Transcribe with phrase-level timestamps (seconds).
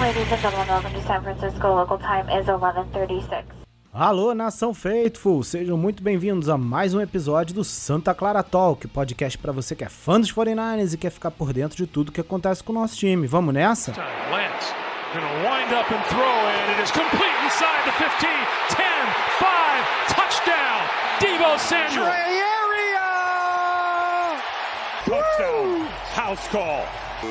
[0.00, 1.68] Ladies and gentlemen, welcome to San Francisco.
[1.72, 3.44] Local time is 11:36.
[3.94, 5.44] Alô, nação Faithful!
[5.44, 9.84] Sejam muito bem-vindos a mais um episódio do Santa Clara Talk, podcast para você que
[9.84, 12.74] é fã dos 49ers e quer ficar por dentro de tudo que acontece com o
[12.74, 13.24] nosso time.
[13.28, 13.92] Vamos nessa?
[13.92, 14.74] Lance
[15.14, 16.70] gonna wind up and throw it.
[16.74, 18.26] It is complete inside the 15,
[18.74, 19.06] 10,
[19.38, 20.88] 5, touchdown.
[21.20, 22.10] Debo Samuel.
[25.04, 25.86] Touchdown.
[26.14, 26.86] House call.
[27.22, 27.30] Olá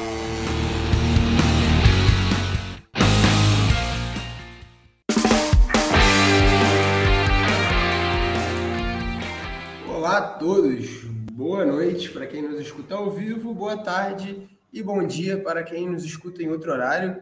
[10.17, 15.43] a todos, boa noite para quem nos escuta ao vivo, boa tarde e bom dia
[15.43, 17.21] para quem nos escuta em outro horário.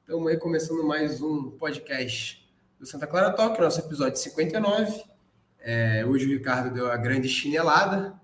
[0.00, 2.44] Estamos aí começando mais um podcast
[2.80, 5.04] do Santa Clara Talk, nosso episódio 59.
[5.60, 8.20] É, hoje o Ricardo deu a grande chinelada,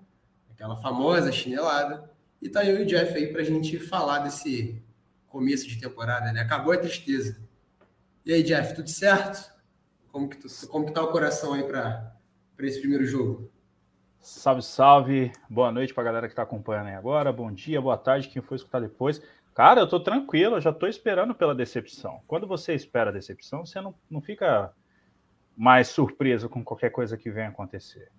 [0.51, 4.81] aquela famosa chinelada, e tá eu e o Jeff aí para a gente falar desse
[5.27, 6.41] começo de temporada, né?
[6.41, 7.37] Acabou a tristeza.
[8.25, 9.51] E aí, Jeff, tudo certo?
[10.11, 12.15] Como que, tu, como que tá o coração aí para
[12.59, 13.51] esse primeiro jogo?
[14.19, 15.31] Salve, salve.
[15.49, 17.31] Boa noite para a galera que está acompanhando aí agora.
[17.31, 19.21] Bom dia, boa tarde, quem for escutar depois.
[19.53, 22.21] Cara, eu tô tranquilo, eu já tô esperando pela decepção.
[22.27, 24.73] Quando você espera a decepção, você não, não fica
[25.55, 28.11] mais surpreso com qualquer coisa que venha acontecer.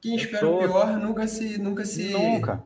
[0.00, 1.58] Quem espera o pior nunca se.
[1.58, 2.12] Nunca se.
[2.12, 2.64] Nunca.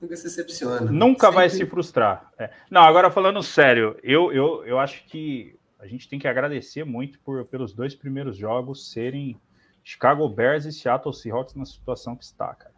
[0.00, 0.90] Nunca se decepciona.
[0.90, 1.34] Nunca Sempre...
[1.34, 2.30] vai se frustrar.
[2.38, 2.50] É.
[2.70, 7.18] Não, agora falando sério, eu, eu, eu acho que a gente tem que agradecer muito
[7.20, 9.40] por, pelos dois primeiros jogos serem
[9.82, 12.74] Chicago Bears e Seattle Seahawks na situação que está, cara.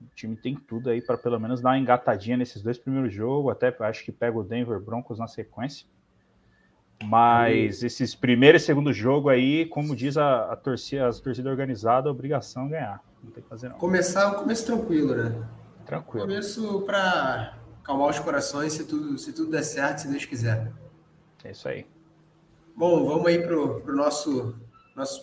[0.00, 3.50] O time tem tudo aí para pelo menos dar uma engatadinha nesses dois primeiros jogos,
[3.50, 5.86] até acho que pega o Denver Broncos na sequência.
[7.04, 12.06] Mas esses primeiro e segundo jogo aí, como diz a, a torcida, as torcidas organizadas,
[12.06, 13.04] a obrigação é ganhar.
[13.22, 13.76] Não tem que fazer não.
[13.76, 15.48] Começar, começo tranquilo, né?
[15.88, 16.26] Tranquilo.
[16.26, 20.70] Começo para calmar os corações, se tudo, se tudo der certo, se Deus quiser.
[21.42, 21.86] É isso aí.
[22.76, 24.54] Bom, vamos aí pro, pro nosso,
[24.94, 25.22] nosso,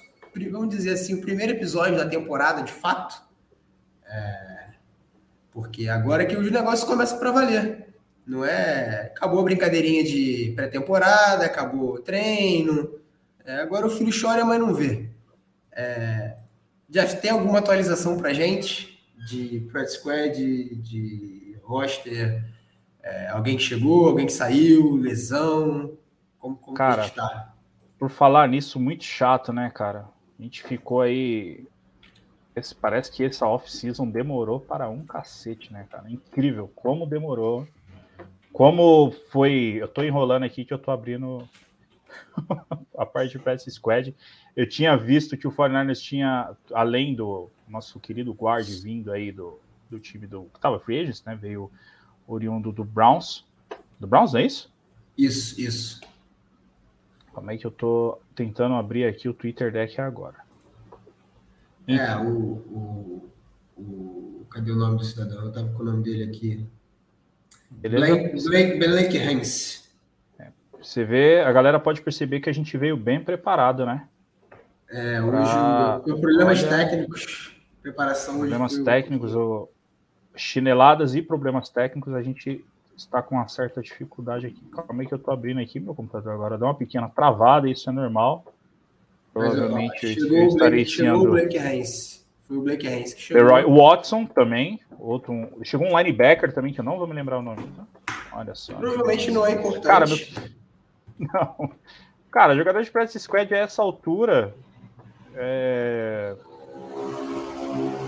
[0.51, 3.15] vamos dizer assim, o primeiro episódio da temporada, de fato.
[4.07, 4.69] É,
[5.51, 7.93] porque agora é que os negócios começam para valer.
[8.25, 9.11] Não é.
[9.15, 12.99] Acabou a brincadeirinha de pré-temporada, acabou o treino.
[13.45, 15.11] É, agora o filho chora e a mãe não vê.
[15.71, 16.37] É,
[16.89, 18.94] Jeff, tem alguma atualização para gente
[19.27, 22.43] de Practice Squad, de, de roster?
[23.01, 25.97] É, alguém que chegou, alguém que saiu, lesão?
[26.39, 27.53] Como, como cara, está?
[27.99, 30.07] Por falar nisso, muito chato, né, cara?
[30.39, 31.65] A gente ficou aí.
[32.55, 36.09] Esse, parece que essa off-season demorou para um cacete, né, cara?
[36.09, 37.67] Incrível como demorou.
[38.51, 39.77] Como foi.
[39.79, 41.47] Eu tô enrolando aqui que eu tô abrindo
[42.97, 44.15] a parte de Press Squad.
[44.55, 49.59] Eu tinha visto que o 49ers tinha, além do nosso querido guard vindo aí do,
[49.89, 50.43] do time do.
[50.53, 51.35] que tava free agents, né?
[51.35, 51.71] Veio
[52.27, 53.45] oriundo do Browns.
[53.99, 54.73] Do Browns, é isso?
[55.17, 56.01] Isso, isso.
[57.33, 60.37] Como é que eu tô tentando abrir aqui o Twitter deck agora?
[61.87, 63.29] É, o, o,
[63.77, 65.43] o, Cadê o nome do cidadão?
[65.43, 66.65] Eu tava com o nome dele aqui.
[67.69, 68.49] Beleza?
[68.49, 69.83] Blake, Blake Hans.
[69.83, 69.84] É,
[70.87, 74.07] você vê, a galera pode perceber que a gente veio bem preparado, né?
[74.89, 75.99] É, hoje pra...
[75.99, 76.77] problemas Olha...
[76.77, 78.83] técnicos, preparação problemas hoje.
[78.83, 79.71] Problemas técnicos, ou
[80.35, 82.63] chineladas e problemas técnicos, a gente
[82.95, 84.61] está com uma certa dificuldade aqui.
[84.71, 87.89] Calma aí que eu tô abrindo aqui meu computador agora, dá uma pequena travada, isso
[87.89, 88.45] é normal.
[89.33, 92.25] Provavelmente Mas, eu, eu estarei chegou o Blake Haynes.
[92.47, 93.69] Foi o Blake Haynes que chegou.
[93.69, 97.41] O Watson também, outro, chegou um linebacker também, que eu não vou me lembrar o
[97.41, 97.63] nome.
[97.75, 97.85] Tá?
[98.31, 98.73] Olha só.
[98.75, 99.85] Provavelmente não é importante.
[99.87, 100.17] Cara, meu...
[101.33, 101.71] não.
[102.31, 104.53] Cara, jogador de practice squad a essa altura
[105.33, 106.35] é...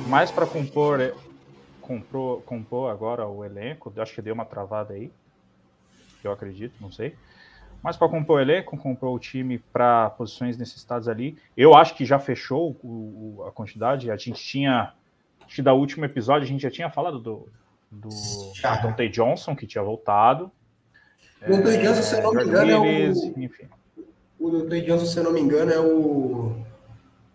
[0.07, 0.99] mais para compor
[1.81, 5.09] comprou, compor agora o elenco, acho que deu uma travada aí,
[6.21, 7.15] eu acredito, não sei.
[7.81, 11.37] Mas para compor o elenco, comprou o time para posições necessitadas ali.
[11.55, 14.11] Eu acho que já fechou o, a quantidade.
[14.11, 14.93] A gente tinha,
[15.45, 17.47] acho que da último episódio, a gente já tinha falado do,
[17.89, 18.09] do
[18.81, 20.51] Dante Johnson, que tinha voltado.
[21.45, 23.11] O Dante é, Johnson, se eu não me engano, é o.
[23.37, 23.69] Enfim.
[24.39, 26.55] O Dante Johnson, se eu não me engano, é o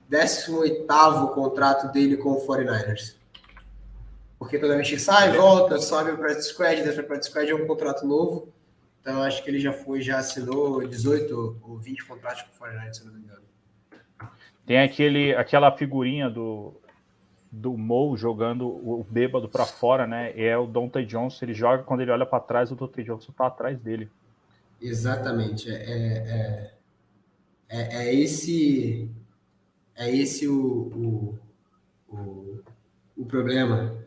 [0.08, 0.87] 18
[1.34, 3.16] contrato dele com o 49ers.
[4.38, 7.54] Porque toda vez que sai, volta, sobe para o squad, desce para o squad, é
[7.54, 8.49] um contrato novo.
[9.00, 12.96] Então, acho que ele já foi, já assinou 18 ou 20 contratos com o Fortnite,
[12.96, 13.43] se não me engano.
[14.66, 16.81] Tem aquele, aquela figurinha do,
[17.52, 20.32] do Mo jogando o bêbado para fora, né?
[20.34, 21.44] É o Dante Johnson.
[21.44, 24.08] Ele joga quando ele olha para trás, o Dante Johnson tá atrás dele.
[24.81, 25.70] Exatamente.
[25.70, 26.75] É, é,
[27.69, 29.10] é, é esse,
[29.94, 31.38] é esse o, o,
[32.08, 32.60] o,
[33.19, 34.02] o problema.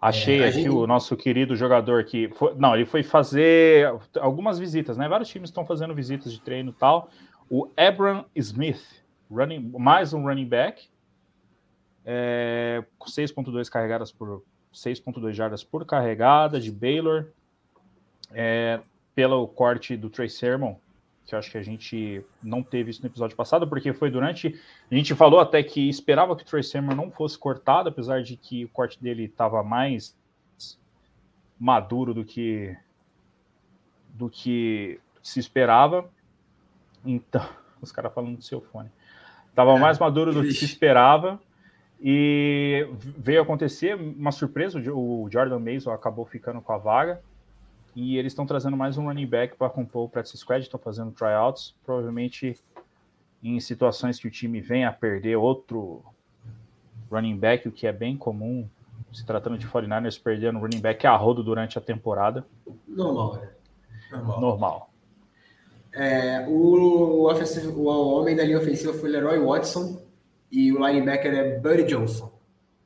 [0.00, 0.70] Achei é, aqui gente...
[0.70, 2.28] o nosso querido jogador que.
[2.30, 3.88] Foi, não, ele foi fazer
[4.20, 5.08] algumas visitas, né?
[5.08, 7.10] Vários times estão fazendo visitas de treino e tal.
[7.48, 8.82] O Abram Smith,
[9.30, 10.88] running, mais um running back,
[12.06, 17.26] é, com 6.2 carregadas por 6.2 jardas por carregada de Baylor,
[18.32, 18.80] é,
[19.14, 20.76] pelo corte do Trey Sermon,
[21.26, 24.60] que eu acho que a gente não teve isso no episódio passado, porque foi durante.
[24.90, 28.36] A gente falou até que esperava que o Trey Sermon não fosse cortado, apesar de
[28.36, 30.16] que o corte dele estava mais
[31.58, 32.76] maduro do que
[34.14, 36.08] do que se esperava.
[37.04, 37.46] Então,
[37.82, 38.90] os caras falando do seu fone.
[39.50, 41.40] Estava é, mais maduro do que se esperava.
[42.00, 47.20] E veio acontecer uma surpresa: o Jordan Mason acabou ficando com a vaga.
[47.94, 51.12] E eles estão trazendo mais um running back para compor o practice squad, estão fazendo
[51.12, 52.54] tryouts, provavelmente
[53.42, 56.04] em situações que o time venha a perder outro
[57.10, 58.68] running back, o que é bem comum,
[59.12, 62.44] se tratando de 49ers perdendo running back a rodo durante a temporada.
[62.86, 63.48] Normal, né?
[64.10, 64.40] Normal.
[64.40, 64.90] Normal.
[65.94, 70.02] É, o, o, o, homem da linha ofensiva foi Leroy Watson
[70.50, 72.32] e o linebacker é Buddy Johnson,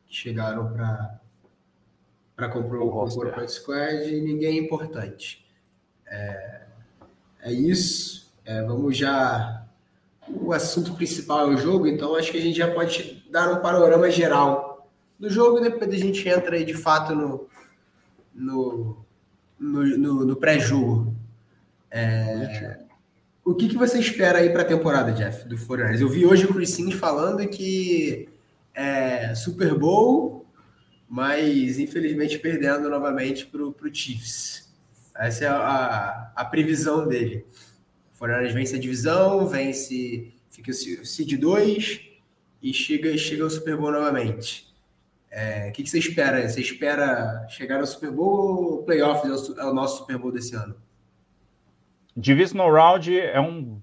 [0.06, 5.46] que chegaram para comprar o, o Squad e ninguém é importante.
[6.06, 6.62] É,
[7.42, 8.32] é isso.
[8.44, 9.66] É, vamos já.
[10.28, 13.60] O assunto principal é o jogo, então acho que a gente já pode dar um
[13.60, 17.48] panorama geral do jogo e depois a gente entra aí de fato no,
[18.34, 19.04] no,
[19.58, 21.14] no, no, no pré-jogo.
[21.90, 22.80] É,
[23.50, 26.00] o que, que você espera aí para a temporada, Jeff, do Foreigners?
[26.00, 28.28] Eu vi hoje o Chris Sims falando que
[28.74, 30.40] é, Super Bowl
[31.10, 34.72] mas infelizmente perdendo novamente para o Chiefs.
[35.12, 37.44] Essa é a, a previsão dele.
[38.14, 40.74] O Fortaleza vence a divisão, vence, fica o
[41.04, 42.00] seed 2
[42.62, 44.72] e chega, chega ao Super Bowl novamente.
[45.28, 46.48] É, o que, que, você espera?
[46.48, 50.30] Você espera chegar ao Super Bowl ou playoffs é o, é o nosso Super Bowl
[50.30, 50.76] desse ano?
[52.20, 53.80] Divisional Round é um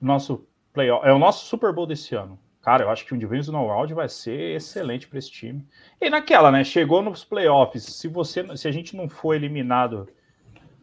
[0.00, 2.38] nosso playoff, é o nosso Super Bowl desse ano.
[2.60, 5.66] Cara, eu acho que um Divisional Round vai ser excelente para esse time.
[6.00, 6.62] E naquela, né?
[6.62, 7.82] Chegou nos playoffs.
[7.84, 10.06] Se você, se a gente não for eliminado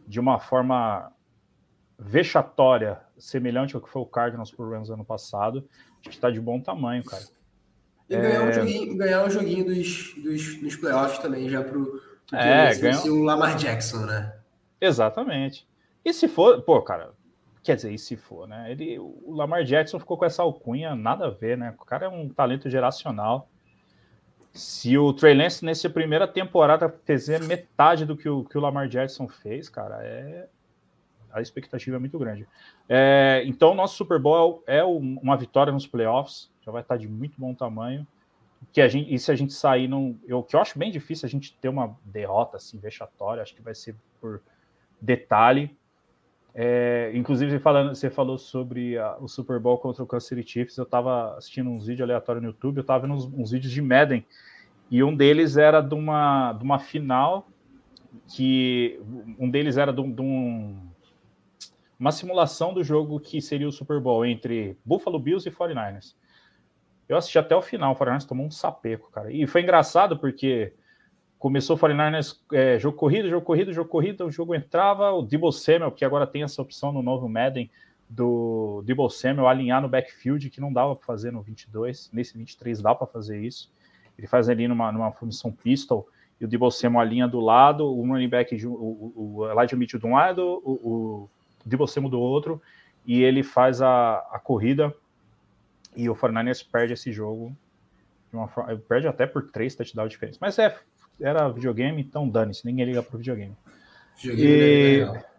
[0.06, 1.10] de uma forma
[1.98, 5.66] vexatória, semelhante ao que foi o Cardinals por Rams ano passado,
[6.00, 7.24] acho que está de bom tamanho, cara.
[8.10, 8.48] E ganhar, é...
[8.48, 13.06] um, joguinho, ganhar um joguinho dos, dos, dos playoffs também, já pro, pro é, ganhou...
[13.06, 14.34] o Lamar Jackson, né?
[14.80, 15.69] Exatamente.
[16.04, 17.12] E se for, pô, cara,
[17.62, 18.70] Quer dizer, e se for, né?
[18.70, 21.74] Ele, o Lamar Jackson ficou com essa alcunha, nada a ver, né?
[21.78, 23.48] O cara é um talento geracional.
[24.52, 28.88] Se o Trey Lance nessa primeira temporada fizer metade do que o, que o Lamar
[28.88, 30.48] Jackson fez, cara, é
[31.32, 32.48] a expectativa é muito grande.
[32.88, 37.38] É, então, nosso Super Bowl é uma vitória nos playoffs, já vai estar de muito
[37.38, 38.06] bom tamanho.
[38.72, 41.26] Que a gente, e se a gente sair, não, eu, que eu acho bem difícil
[41.26, 44.42] a gente ter uma derrota assim vexatória, acho que vai ser por
[45.00, 45.78] detalhe.
[46.54, 50.76] É, inclusive, falando, você falou sobre a, o Super Bowl contra o Kansas City Chiefs.
[50.76, 53.80] Eu estava assistindo uns vídeos aleatórios no YouTube, eu estava vendo uns, uns, vídeos de
[53.80, 54.26] Madden,
[54.90, 57.46] e um deles era de uma, de uma final
[58.26, 59.00] que.
[59.38, 60.76] Um deles era de, de um,
[61.98, 66.14] uma simulação do jogo que seria o Super Bowl entre Buffalo Bills e 49ers.
[67.08, 69.32] Eu assisti até o final, o 49ers tomou um sapeco, cara.
[69.32, 70.72] E foi engraçado porque
[71.40, 75.50] começou o 49ers, é, jogo corrido, jogo corrido, jogo corrido, o jogo entrava, o Debo
[75.50, 77.68] Samuel, que agora tem essa opção no novo Madden
[78.06, 82.82] do Debo Samuel alinhar no backfield, que não dava para fazer no 22, nesse 23
[82.82, 83.72] dá para fazer isso.
[84.18, 86.06] Ele faz ali numa, numa função pistol,
[86.38, 89.98] e o Debo Samuel alinha do lado, o running back, o, o, o Elijah Mitchell
[89.98, 91.30] de um lado, o, o
[91.64, 92.60] Debo Samuel do outro,
[93.06, 94.94] e ele faz a, a corrida,
[95.96, 97.56] e o 49ers perde esse jogo,
[98.30, 98.46] uma,
[98.86, 100.38] perde até por três touchdowns diferentes.
[100.38, 100.78] Mas é
[101.20, 103.56] era videogame, então dane-se, ninguém liga pro videogame.
[104.16, 105.00] videogame e...
[105.02, 105.30] É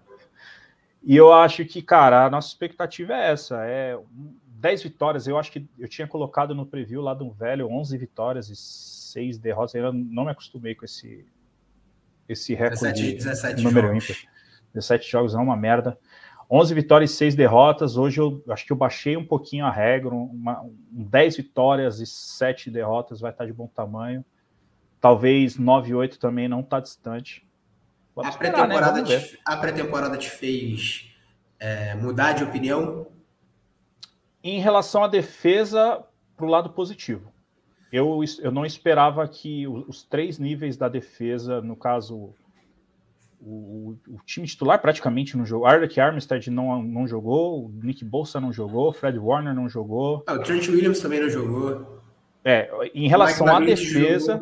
[1.03, 3.97] e eu acho que, cara, a nossa expectativa é essa, é
[4.45, 8.49] 10 vitórias, eu acho que eu tinha colocado no preview lá do velho 11 vitórias
[8.49, 11.25] e 6 derrotas, eu não me acostumei com esse
[12.29, 14.09] esse recorde 17, 17 número jogos.
[14.09, 14.31] ímpar.
[14.73, 15.97] 17 jogos é uma merda.
[16.49, 17.97] 11 vitórias e 6 derrotas.
[17.97, 20.13] Hoje eu acho que eu baixei um pouquinho a regra.
[20.13, 24.23] Uma, um 10 vitórias e 7 derrotas vai estar de bom tamanho.
[25.01, 27.45] Talvez 9-8 também não está distante.
[28.15, 28.51] Vamos a né?
[28.51, 29.19] pré-temporada né?
[29.19, 31.11] te, pré te fez
[31.59, 33.07] é, mudar de opinião?
[34.43, 36.03] Em relação à defesa,
[36.37, 37.31] para o lado positivo.
[37.91, 42.33] Eu, eu não esperava que os, os três níveis da defesa, no caso,
[43.39, 45.65] o, o, time titular praticamente não jogou.
[45.67, 50.23] Arlec Armstead não, não jogou, o Nick Bolsa não jogou, Fred Warner não jogou.
[50.27, 52.00] Ah, o Trent Williams também não jogou.
[52.43, 54.41] É, em relação à defesa.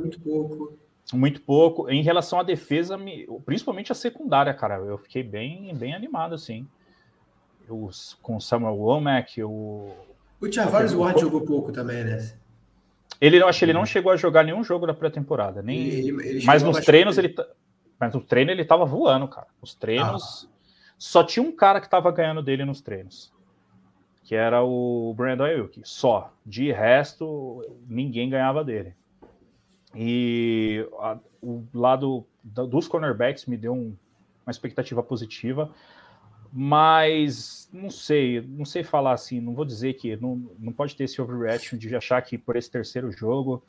[1.14, 1.90] Muito pouco.
[1.90, 2.98] Em relação à defesa,
[3.46, 6.68] principalmente a secundária, cara, eu fiquei bem, bem animado, assim.
[8.22, 9.92] Com o Samuel Womack, o.
[10.42, 12.34] O Tavares Ward jogou pouco também, né?
[13.20, 15.62] Ele, eu acho que ele não chegou a jogar nenhum jogo da pré-temporada.
[15.62, 15.78] Nem...
[15.88, 17.36] Ele, ele mas nos treinos ele.
[18.00, 19.48] Mas no treino ele tava voando, cara.
[19.62, 20.48] Os treinos.
[20.48, 20.60] Ah.
[20.98, 23.32] Só tinha um cara que tava ganhando dele nos treinos.
[24.30, 25.82] Que era o Brandon Ayuk.
[25.84, 26.32] Só.
[26.46, 28.94] De resto, ninguém ganhava dele.
[29.96, 33.98] E a, o lado da, dos cornerbacks me deu um,
[34.46, 35.74] uma expectativa positiva,
[36.54, 41.06] mas não sei, não sei falar assim, não vou dizer que não, não pode ter
[41.06, 43.64] esse overreaction de achar que por esse terceiro jogo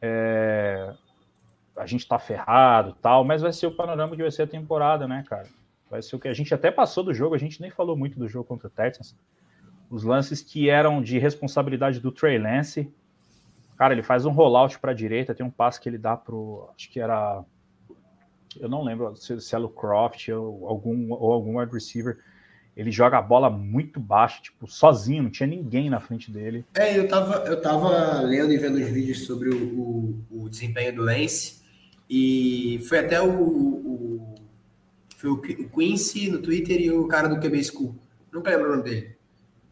[0.00, 0.94] é,
[1.76, 5.08] a gente tá ferrado tal, mas vai ser o panorama que vai ser a temporada,
[5.08, 5.48] né, cara?
[5.90, 8.16] Vai ser o que a gente até passou do jogo, a gente nem falou muito
[8.16, 9.16] do jogo contra o Texans.
[9.92, 12.90] Os lances que eram de responsabilidade do Trey Lance,
[13.82, 16.68] Cara, ele faz um rollout para a direita, tem um passe que ele dá pro.
[16.76, 17.42] Acho que era.
[18.60, 22.18] Eu não lembro se, se é o Croft ou algum, ou algum wide receiver.
[22.76, 26.64] Ele joga a bola muito baixa, tipo, sozinho, não tinha ninguém na frente dele.
[26.74, 29.58] É, eu tava, eu tava lendo e vendo os vídeos sobre o,
[30.30, 31.60] o, o desempenho do Lance,
[32.08, 34.34] e foi até o, o,
[35.18, 37.96] foi o Quincy no Twitter e o cara do QB School.
[38.32, 39.21] Nunca lembro o nome dele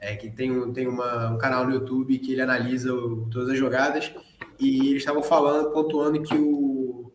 [0.01, 3.51] é, que tem, um, tem uma, um canal no YouTube que ele analisa o, todas
[3.51, 4.11] as jogadas,
[4.59, 7.13] e eles estavam falando, pontuando que o,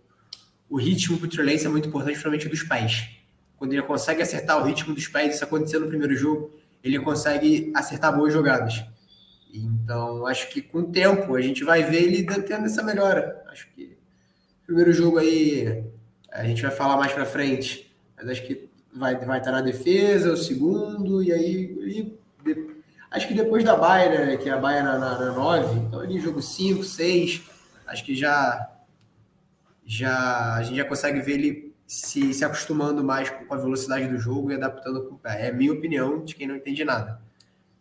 [0.69, 3.09] o ritmo para o Trey é muito importante, principalmente dos pés.
[3.57, 7.71] Quando ele consegue acertar o ritmo dos pés, isso aconteceu no primeiro jogo, ele consegue
[7.75, 8.85] acertar boas jogadas.
[9.51, 13.43] Então, acho que com o tempo a gente vai ver ele tendo essa melhora.
[13.47, 13.97] Acho que
[14.63, 15.83] o primeiro jogo aí
[16.31, 20.33] a gente vai falar mais para frente, mas acho que vai, vai estar na defesa,
[20.33, 22.17] o segundo, e aí
[23.15, 26.01] Acho que depois da Baia, né, que é a Baia na, na, na 9, então
[26.01, 27.43] ali jogo 5, 6,
[27.87, 28.69] acho que já,
[29.85, 34.17] já a gente já consegue ver ele se, se acostumando mais com a velocidade do
[34.17, 35.47] jogo e adaptando com o pé.
[35.47, 37.21] É minha opinião de quem não entende nada.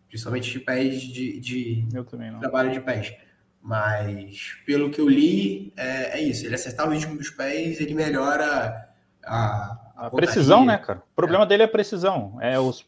[0.06, 2.38] Principalmente de pés de, de eu também não.
[2.38, 3.12] trabalho de pés.
[3.60, 6.46] Mas pelo que eu li, é, é, isso.
[6.46, 8.88] Ele acertar o ritmo dos pés, ele melhora
[9.24, 11.00] a, a, a precisão, né, cara?
[11.00, 11.46] O problema é.
[11.48, 12.38] dele é a precisão.
[12.40, 12.86] É os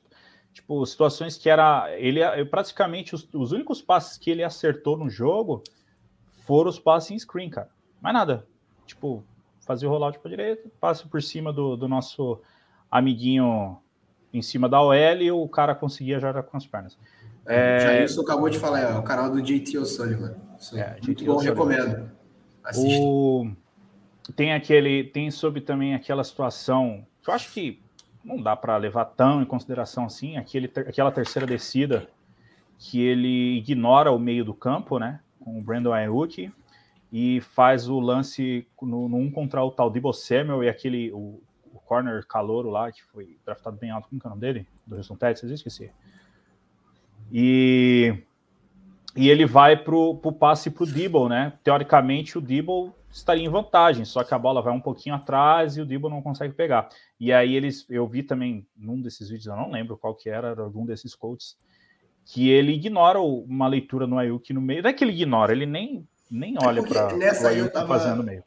[0.56, 1.86] tipo, situações que era.
[1.98, 5.62] Ele praticamente os, os, únicos passes que ele acertou no jogo
[6.46, 7.68] foram os passes em screen, cara.
[8.00, 8.46] Mais nada.
[8.86, 9.22] Tipo,
[9.60, 12.40] fazer o rollout para direita, passe por cima do, do, nosso
[12.90, 13.78] amiguinho
[14.32, 16.98] em cima da OL e o cara conseguia jogar com as pernas.
[17.46, 17.80] É, é...
[17.80, 20.36] Jailson acabou de falar, é o canal do JT O'Sullivan.
[20.72, 22.10] É, muito bom, recomendo.
[22.64, 23.04] Assista.
[23.04, 23.52] O...
[24.34, 27.86] Tem aquele, tem sobre também aquela situação que eu acho que
[28.26, 32.09] não dá para levar tão em consideração assim aquele, aquela terceira descida
[32.76, 36.52] que ele ignora o meio do campo, né, com o Brandon Ayuk
[37.12, 41.40] e faz o lance no, no um contra o tal Debo Samuel e aquele o,
[41.73, 44.66] o corner calouro lá que foi draftado bem alto, como é o nome dele?
[44.85, 45.90] Do Houston Texas, esqueci.
[47.33, 48.23] E
[49.16, 51.54] e ele vai pro, pro passe pro Debo, né?
[51.64, 55.80] Teoricamente o Debo estaria em vantagem, só que a bola vai um pouquinho atrás e
[55.80, 56.88] o Debo não consegue pegar.
[57.18, 60.49] E aí eles, eu vi também num desses vídeos, eu não lembro qual que era,
[60.49, 61.56] era algum desses coaches,
[62.25, 64.82] que ele ignora uma leitura no Ayuk no meio.
[64.82, 68.16] Não é que ele ignora, ele nem, nem é olha para o Ayuk tava, fazendo
[68.16, 68.44] no meio.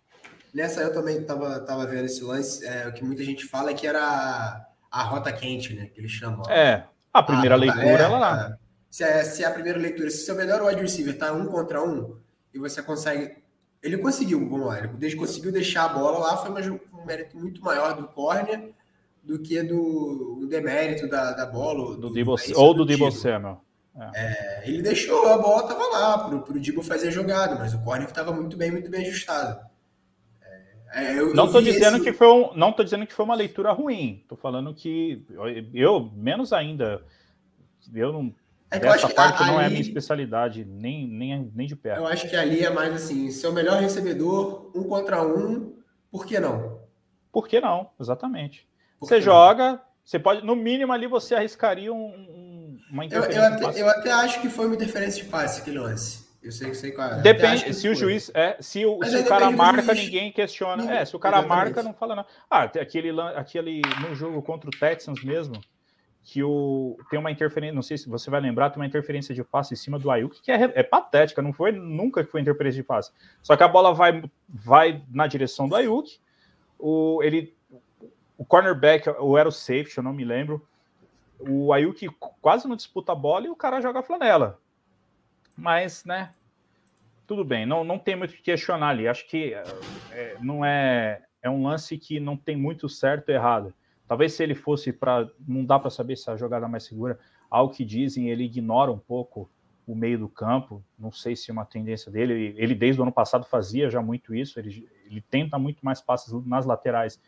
[0.53, 3.73] Nessa eu também estava tava vendo esse lance, é, o que muita gente fala é
[3.73, 5.87] que era a, a rota quente, né?
[5.87, 6.43] Que eles chamam.
[6.49, 8.57] É, a primeira a leitura, é, ela lá.
[8.89, 11.83] Se é, se é a primeira leitura, se seu melhor wide receiver tá um contra
[11.83, 12.17] um,
[12.53, 13.38] e você consegue
[13.81, 17.95] ele conseguiu, vamos lá, ele conseguiu deixar a bola lá, foi um mérito muito maior
[17.95, 18.73] do corner
[19.23, 21.95] do que do, do demérito da, da bola.
[21.95, 23.61] Do, do Debo, ou do, do Samuel.
[23.95, 24.11] É.
[24.15, 27.83] É, ele deixou, a bola estava lá para o Dibo fazer a jogada, mas o
[27.83, 29.67] corner estava muito bem, muito bem ajustado.
[30.93, 32.05] É, eu, não estou dizendo esse...
[32.05, 34.19] que foi um, não tô dizendo que foi uma leitura ruim.
[34.21, 37.03] Estou falando que eu, eu, menos ainda,
[37.93, 38.33] eu não
[38.71, 41.99] é que Essa parte não é a minha especialidade, nem, nem, nem de perto.
[41.99, 45.75] Eu acho que ali é mais assim, seu melhor recebedor, um contra um,
[46.11, 46.79] por que não?
[47.31, 47.89] Por que não?
[47.99, 48.67] Exatamente.
[48.99, 49.81] Por você joga, não?
[50.03, 53.39] você pode, no mínimo ali você arriscaria um, um, uma interferência.
[53.39, 56.29] Eu, eu, até, eu, até, acho que foi uma interferência de passe aquele lance.
[56.41, 57.21] Eu sei, sei qual é.
[57.21, 60.83] Depende, se o juiz é, se o, se o cara marca, ninguém questiona.
[60.83, 61.65] Não, é, se o cara exatamente.
[61.65, 62.25] marca, não fala não.
[62.49, 65.59] Ah, aquele, aquele no jogo contra o Texans mesmo,
[66.31, 69.43] que o, tem uma interferência, não sei se você vai lembrar, tem uma interferência de
[69.43, 72.81] passe em cima do Ayuk, que é, é patética, não foi nunca que foi interferência
[72.81, 73.11] de passe.
[73.41, 76.19] Só que a bola vai, vai na direção do Ayuk,
[76.77, 77.55] o, ele,
[78.37, 80.63] o cornerback, ou era o safety, eu não me lembro,
[81.39, 82.07] o Ayuk
[82.39, 84.59] quase não disputa a bola e o cara joga a flanela.
[85.57, 86.31] Mas, né,
[87.25, 89.07] tudo bem, não, não tem muito o que questionar ali.
[89.07, 89.53] Acho que
[90.11, 93.73] é, não é, é um lance que não tem muito certo e errado.
[94.09, 95.29] Talvez se ele fosse para.
[95.47, 97.19] Não dá para saber se a jogada mais segura.
[97.47, 99.47] Ao que dizem, ele ignora um pouco
[99.85, 100.83] o meio do campo.
[100.97, 102.55] Não sei se é uma tendência dele.
[102.57, 104.59] Ele, desde o ano passado, fazia já muito isso.
[104.59, 107.21] Ele, ele tenta muito mais passes nas laterais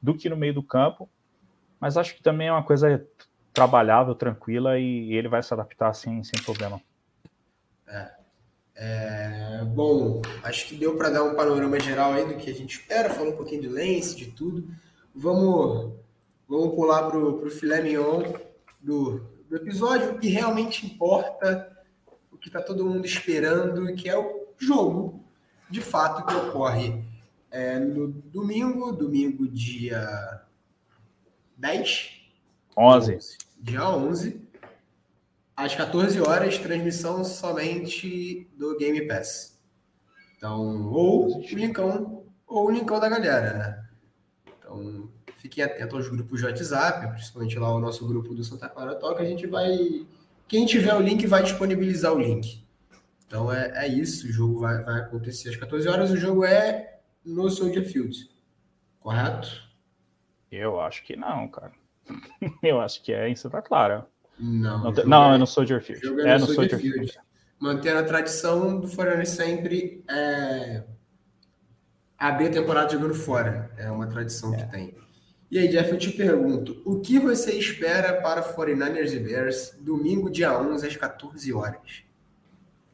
[0.00, 1.10] do que no meio do campo.
[1.80, 3.04] Mas acho que também é uma coisa
[3.52, 6.80] trabalhável, tranquila e, ele vai se adaptar assim, sem problema.
[7.88, 8.16] É.
[8.80, 12.78] É, bom, acho que deu para dar um panorama geral aí do que a gente
[12.78, 14.68] espera, falar um pouquinho do Lance, de tudo.
[15.12, 15.98] Vamos,
[16.48, 18.22] vamos pular para o filé mignon
[18.80, 21.76] do, do episódio, o que realmente importa,
[22.32, 25.24] o que está todo mundo esperando, que é o jogo,
[25.70, 27.04] de fato, que ocorre
[27.50, 30.42] é, no domingo, domingo dia
[31.56, 32.18] 10?
[32.76, 33.18] 11.
[33.60, 34.48] Dia 11
[35.58, 39.58] às 14 horas, transmissão somente do Game Pass.
[40.36, 43.88] Então, ou o linkão, ou o linkão da galera, né?
[44.56, 45.07] Então,
[45.38, 49.20] fiquem atentos aos grupos de WhatsApp, principalmente lá o nosso grupo do Santa Clara Talk,
[49.20, 50.06] a gente vai...
[50.46, 52.62] Quem tiver o link vai disponibilizar o link.
[53.26, 56.98] Então, é, é isso, o jogo vai, vai acontecer às 14 horas, o jogo é
[57.24, 58.28] no Soldier Field,
[59.00, 59.48] correto?
[60.50, 61.72] Eu acho que não, cara.
[62.62, 64.06] Eu acho que é em Santa Clara.
[64.38, 66.06] Não, não, não é, é no Soldier Field.
[66.22, 67.12] É, é no, Soldier, Field.
[67.12, 67.20] Field.
[67.58, 70.84] Mantendo a tradição do Forano sempre é...
[72.16, 73.70] abrir a temporada jogando fora.
[73.76, 74.58] É uma tradição é.
[74.58, 74.94] que tem.
[75.50, 80.28] E aí, Jeff, eu te pergunto, o que você espera para 49ers e Bears domingo,
[80.28, 82.02] dia 11, às 14 horas?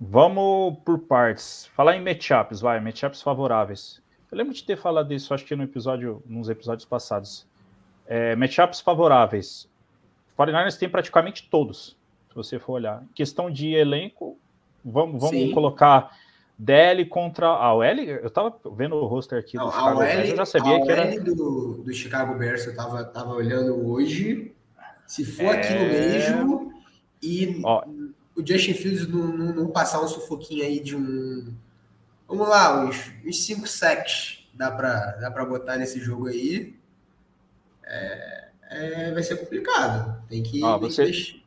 [0.00, 1.66] Vamos por partes.
[1.75, 4.00] Falar em matchups, vai, matchups favoráveis.
[4.30, 7.44] Eu lembro de ter falado disso, acho que no episódio, nos episódios passados.
[8.06, 9.68] É, matchups favoráveis.
[10.38, 11.96] 49ers tem praticamente todos,
[12.28, 13.02] se você for olhar.
[13.02, 14.38] Em questão de elenco,
[14.84, 16.16] vamos, vamos colocar
[16.59, 17.85] DL contra a OL.
[17.85, 20.90] Eu tava vendo o roster aqui Não, do Chicago OL, Bears, eu já sabia que
[20.90, 21.21] era.
[21.21, 24.53] Do, do Chicago Bears, eu tava, tava olhando hoje.
[25.07, 25.51] Se for é...
[25.51, 26.73] aquilo mesmo,
[27.23, 27.85] e Ó,
[28.37, 31.55] o Justin Fields não, não, não, passar um sufoquinho aí de um.
[32.27, 36.75] Vamos lá, uns 5 sacks dá para dá pra botar nesse jogo aí.
[37.85, 40.23] É, é, vai ser complicado.
[40.29, 41.05] Tem que, ah, você...
[41.05, 41.43] tem,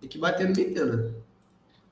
[0.00, 1.14] tem que bater no Nintendo.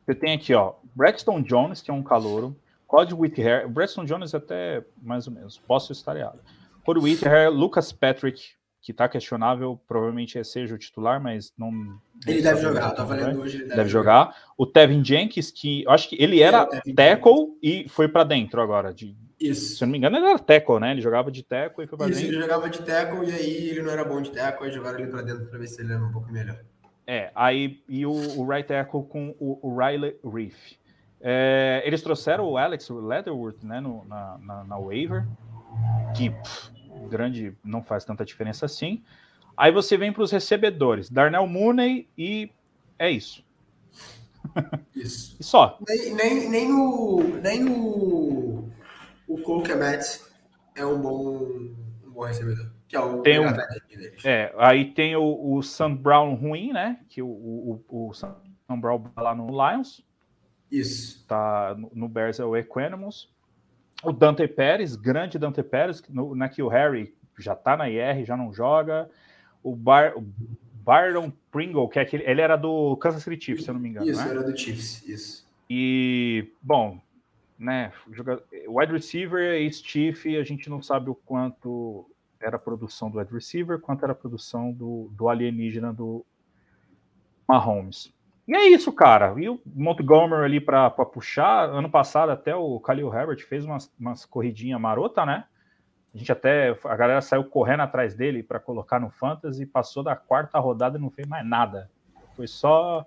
[0.07, 4.85] Você tem aqui, ó, Braxton Jones, que é um calouro, Cody Whithair, Braxton Jones até
[5.03, 6.39] mais ou menos, posso estar errado.
[6.85, 7.19] Cody
[7.53, 11.99] Lucas Patrick, que tá questionável, provavelmente seja o titular, mas não.
[12.25, 13.57] Ele deve jogar, tá valendo hoje.
[13.57, 14.27] Ele deve, deve jogar.
[14.27, 14.37] jogar.
[14.57, 18.63] O Tevin Jenkins, que eu acho que ele era é, tackle e foi para dentro
[18.63, 19.77] agora, de, isso.
[19.77, 20.93] Se eu não me engano, ele era tackle, né?
[20.93, 22.35] Ele jogava de tackle e foi pra Isso, dentro.
[22.37, 25.09] ele jogava de tackle e aí ele não era bom de tackle, aí jogaram ele
[25.09, 26.59] pra dentro pra ver se ele era um pouco melhor.
[27.07, 30.73] É, aí e o, o right tackle com o, o Riley Reef.
[31.21, 35.27] É, eles trouxeram o Alex Leatherwood, né, no, na, na, na waiver,
[36.17, 36.71] que pff,
[37.09, 39.03] grande não faz tanta diferença assim.
[39.57, 42.51] Aí você vem para os recebedores, Darnell Mooney e
[42.99, 43.45] é isso.
[44.95, 45.37] Isso.
[45.41, 45.77] e só.
[45.87, 48.71] Nem, nem, nem o nem o
[49.29, 49.65] o Cole
[50.77, 51.39] é um bom,
[52.05, 52.71] um bom recebedor.
[52.89, 53.49] Que é o tem um.
[54.25, 57.01] É, aí tem o, o Sam Brown ruim, né?
[57.09, 58.37] Que o, o, o Sam
[58.79, 60.05] Brown lá no Lions.
[60.71, 61.25] Isso.
[61.27, 63.29] Tá no, no Bears é o Equanimous.
[64.03, 68.25] O Dante Pérez, grande Dante Pérez, no, né, que o Harry já tá na IR,
[68.25, 69.09] já não joga.
[69.63, 73.71] O, Bar, o Byron Pringle, que é aquele, ele era do Kansas City Chiefs, se
[73.71, 74.09] eu não me engano.
[74.09, 74.31] Isso, né?
[74.31, 75.49] era do Chiefs, isso.
[75.69, 77.01] E, bom,
[77.59, 77.93] né?
[78.69, 82.09] Wide receiver e Chief, a gente não sabe o quanto
[82.41, 86.25] era a produção do wide receiver, quanto era a produção do, do alienígena do
[87.49, 88.13] Mahomes.
[88.47, 89.35] E é isso, cara.
[89.39, 91.69] E o Montgomery ali para puxar.
[91.69, 95.45] Ano passado, até o Khalil Herbert fez umas, umas corridinhas marota, né?
[96.15, 96.79] A gente até.
[96.85, 101.01] A galera saiu correndo atrás dele para colocar no Fantasy, passou da quarta rodada e
[101.01, 101.91] não fez mais nada.
[102.37, 103.05] Foi só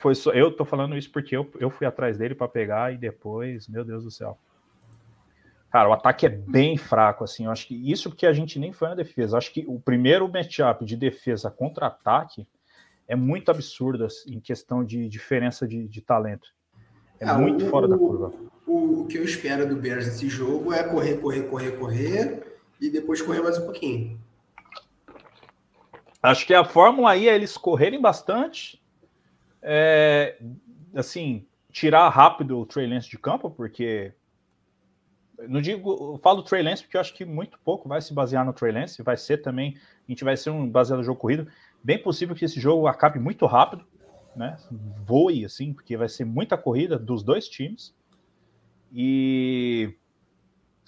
[0.00, 2.96] foi só, eu tô falando isso porque eu, eu fui atrás dele para pegar e
[2.96, 4.38] depois, meu Deus do céu.
[5.70, 7.44] Cara, o ataque é bem fraco, assim.
[7.44, 9.34] Eu acho que isso porque a gente nem foi na defesa.
[9.34, 12.46] Eu acho que o primeiro matchup de defesa contra ataque
[13.06, 16.48] é muito absurdo assim, em questão de diferença de, de talento.
[17.20, 18.32] É ah, muito o, fora da curva.
[18.66, 22.90] O, o, que eu espero do Bears nesse jogo é correr, correr, correr, correr e
[22.90, 24.20] depois correr mais um pouquinho.
[26.22, 28.80] Acho que a fórmula aí é eles correrem bastante
[29.62, 30.36] é,
[30.94, 34.12] assim, tirar rápido o Trey Lance de campo, porque
[35.48, 38.44] não digo, eu falo Trey Lance porque eu acho que muito pouco vai se basear
[38.44, 39.76] no Trey Lance, vai ser também,
[40.08, 41.46] a gente vai ser um baseado no jogo corrido,
[41.82, 43.84] bem possível que esse jogo acabe muito rápido,
[44.34, 44.56] né?
[45.04, 47.94] Voe assim, porque vai ser muita corrida dos dois times.
[48.92, 49.94] E,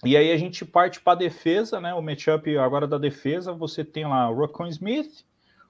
[0.03, 1.93] e aí a gente parte para a defesa, né?
[1.93, 5.25] O matchup agora da defesa, você tem lá o Rocco Smith,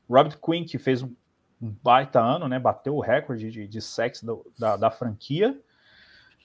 [0.09, 1.13] Robert Quinn, que fez um
[1.59, 2.59] baita ano, né?
[2.59, 3.79] Bateu o recorde de, de
[4.23, 5.59] do, da, da, franquia.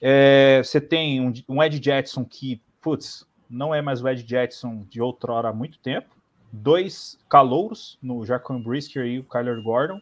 [0.01, 4.85] É, você tem um, um Ed Jetson que, putz, não é mais o Ed Jetson
[4.89, 6.15] de outrora há muito tempo.
[6.51, 10.01] Dois calouros no Jacon Brisker e o Kyler Gordon.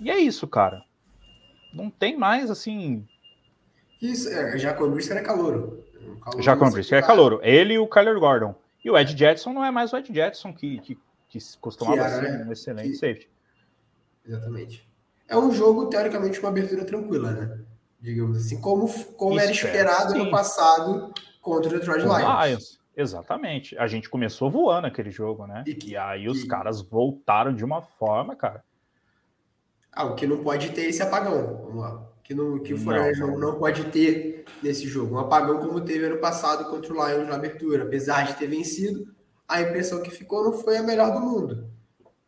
[0.00, 0.82] E é isso, cara.
[1.72, 3.06] Não tem mais, assim...
[4.00, 5.84] Isso, é, Jacon Brisker é calouro.
[6.38, 7.40] Jacon Brisker é calouro.
[7.42, 8.54] Ele e o Kyler Gordon.
[8.84, 12.04] E o Ed Jetson não é mais o Ed Jetson que, que, que costumava que
[12.04, 12.44] era, ser né?
[12.44, 12.94] um excelente que...
[12.94, 13.28] safety.
[14.24, 14.88] Exatamente.
[15.26, 17.60] É um jogo, teoricamente, uma abertura tranquila, né?
[18.00, 20.18] Digamos assim, como, como era esperado sim.
[20.18, 22.46] no passado contra o Detroit Lions.
[22.46, 22.78] Lions.
[22.96, 23.78] Exatamente.
[23.78, 25.64] A gente começou voando aquele jogo, né?
[25.66, 28.64] E, e aí os caras voltaram de uma forma, cara.
[29.92, 31.64] Ah, o que não pode ter é esse apagão.
[31.64, 32.06] Vamos lá.
[32.22, 35.14] Que, não, que o Fortaleza não, não, pode ter nesse jogo.
[35.14, 37.84] Um apagão como teve ano passado contra o Lions na abertura.
[37.84, 39.12] Apesar de ter vencido,
[39.46, 41.70] a impressão que ficou não foi a melhor do mundo.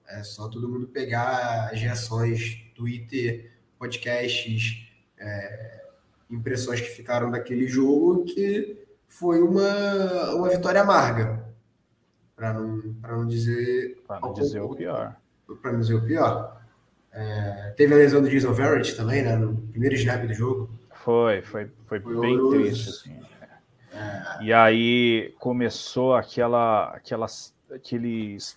[0.08, 4.89] É só todo mundo pegar as reações, Twitter, podcasts,
[5.20, 5.82] é,
[6.30, 11.44] impressões que ficaram daquele jogo, que foi uma, uma vitória amarga.
[12.34, 14.02] Para não, não dizer.
[14.08, 15.16] Não dizer o pior.
[15.60, 16.60] Para não dizer o pior.
[17.12, 19.36] É, teve a lesão do Jason Verrett também, né?
[19.36, 20.70] No primeiro snap do jogo.
[20.94, 22.62] Foi, foi, foi, foi bem horroroso.
[22.62, 23.20] triste, assim.
[23.92, 24.44] É.
[24.44, 28.56] E aí começou aquela, aquelas, aqueles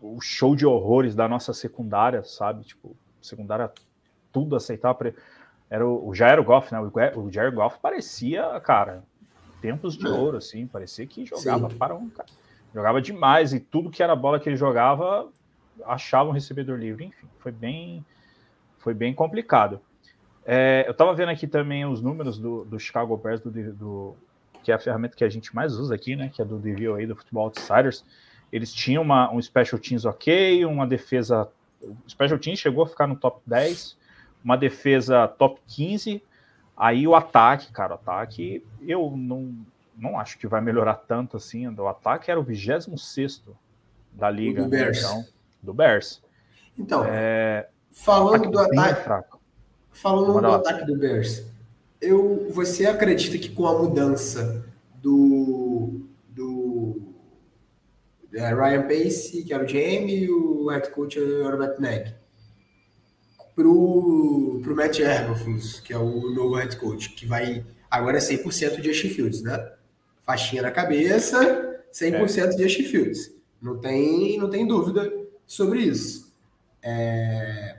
[0.00, 2.64] o show de horrores da nossa secundária, sabe?
[2.64, 3.70] Tipo, secundária
[4.32, 4.94] tudo aceitar.
[5.70, 6.80] Era o, o Goff, né?
[6.80, 9.02] O, o Jared Goff parecia, cara,
[9.60, 10.66] tempos de ouro, assim.
[10.66, 11.76] Parecia que jogava Sim.
[11.76, 12.28] para um cara.
[12.74, 15.28] Jogava demais e tudo que era bola que ele jogava
[15.84, 17.04] achava um recebedor livre.
[17.04, 18.04] Enfim, foi bem,
[18.78, 19.80] foi bem complicado.
[20.44, 24.16] É, eu estava vendo aqui também os números do, do Chicago Bears, do, do,
[24.62, 26.30] que é a ferramenta que a gente mais usa aqui, né?
[26.32, 28.04] Que é do DVOA, do Football Outsiders.
[28.50, 31.48] Eles tinham uma, um Special Teams ok, uma defesa.
[31.82, 33.96] O Special Teams chegou a ficar no top 10,
[34.48, 36.22] uma defesa top 15.
[36.74, 39.54] Aí o ataque, cara, o ataque, eu não,
[39.94, 41.68] não acho que vai melhorar tanto assim.
[41.68, 43.42] O ataque era o 26
[44.10, 44.62] da liga.
[44.62, 44.98] Do Bears.
[44.98, 45.26] Então,
[45.62, 46.22] do Bears.
[46.78, 49.36] Então, é, falando do ataque.
[49.90, 51.44] Falando do ataque do Bears,
[52.00, 57.02] eu, você acredita que com a mudança do, do
[58.32, 62.14] é, Ryan Pace, que era o GM, e o head coach era o Matt Nagy.
[63.58, 68.80] Pro, pro Matt Eberflus, que é o novo head coach, que vai agora é 100%
[68.80, 69.72] de Justin Fields, né?
[70.24, 72.46] Faixinha na cabeça, 100% é.
[72.50, 73.34] de Justin Fields.
[73.60, 75.12] Não tem, não tem dúvida
[75.44, 76.32] sobre isso.
[76.80, 77.78] É,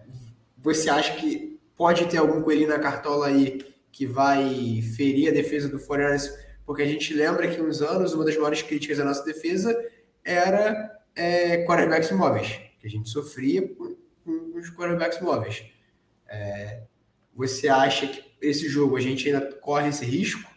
[0.58, 5.70] você acha que pode ter algum coelhinho na cartola aí que vai ferir a defesa
[5.70, 6.30] do Foreigners?
[6.66, 9.74] Porque a gente lembra que uns anos, uma das maiores críticas da nossa defesa
[10.26, 13.66] era é, quarterbacks móveis, que a gente sofria
[14.30, 15.66] com os quarterbacks móveis.
[16.28, 16.82] É,
[17.36, 20.50] você acha que esse jogo a gente ainda corre esse risco?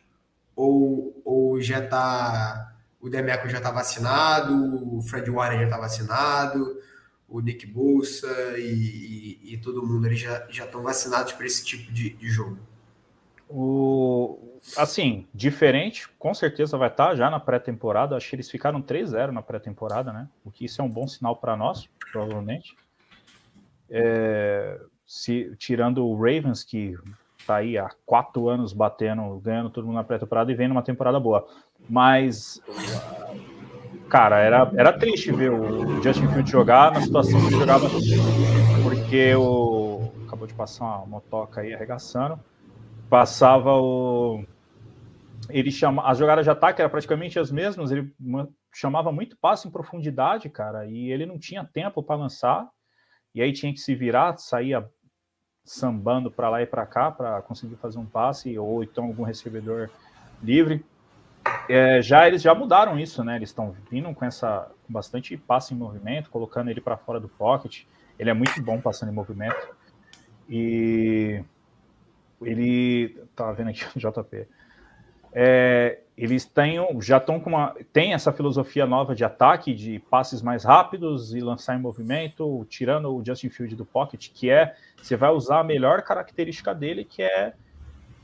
[0.55, 2.77] Ou, ou já está.
[3.01, 6.81] O Demeco já está vacinado, o Fred Warner já está vacinado,
[7.29, 11.91] o Nick Bolsa e, e, e, todo mundo ali já estão vacinados para esse tipo
[11.91, 12.59] de, de jogo?
[13.49, 14.39] O,
[14.77, 18.17] assim, diferente, com certeza vai estar já na pré-temporada.
[18.17, 20.29] Acho que eles ficaram 3-0 na pré-temporada, né?
[20.45, 22.77] O que isso é um bom sinal para nós, provavelmente.
[23.93, 26.97] É, se, tirando o Ravens, que
[27.39, 31.21] está aí há quatro anos batendo, ganhando todo mundo na pré-temporada e vem numa temporada
[31.21, 31.47] boa.
[31.89, 32.61] Mas,
[34.09, 37.87] cara, era, era triste ver o Justin Fields jogar na situação que ele jogava,
[38.83, 40.11] porque o.
[40.27, 42.41] Acabou de passar uma motoca aí arregaçando
[43.13, 44.43] passava o.
[45.51, 46.09] Ele chama.
[46.09, 48.11] As jogadas de ataque eram praticamente as mesmas, ele
[48.73, 52.67] chamava muito passe em profundidade, cara, e ele não tinha tempo para lançar,
[53.35, 54.89] e aí tinha que se virar, saía
[55.65, 59.89] sambando para lá e para cá para conseguir fazer um passe, ou então algum recebedor
[60.43, 60.85] livre.
[61.69, 63.37] É, já eles já mudaram isso, né?
[63.37, 67.29] Eles estão vindo com essa com bastante passe em movimento, colocando ele para fora do
[67.29, 67.85] pocket.
[68.19, 69.69] Ele é muito bom passando em movimento.
[70.49, 71.43] E
[72.43, 74.47] ele tá vendo aqui o JP.
[75.33, 77.75] É, eles têm, já estão com uma.
[77.93, 83.13] Tem essa filosofia nova de ataque, de passes mais rápidos e lançar em movimento, tirando
[83.13, 87.25] o Justin Field do pocket, que é você vai usar a melhor característica dele, que
[87.25, 87.55] é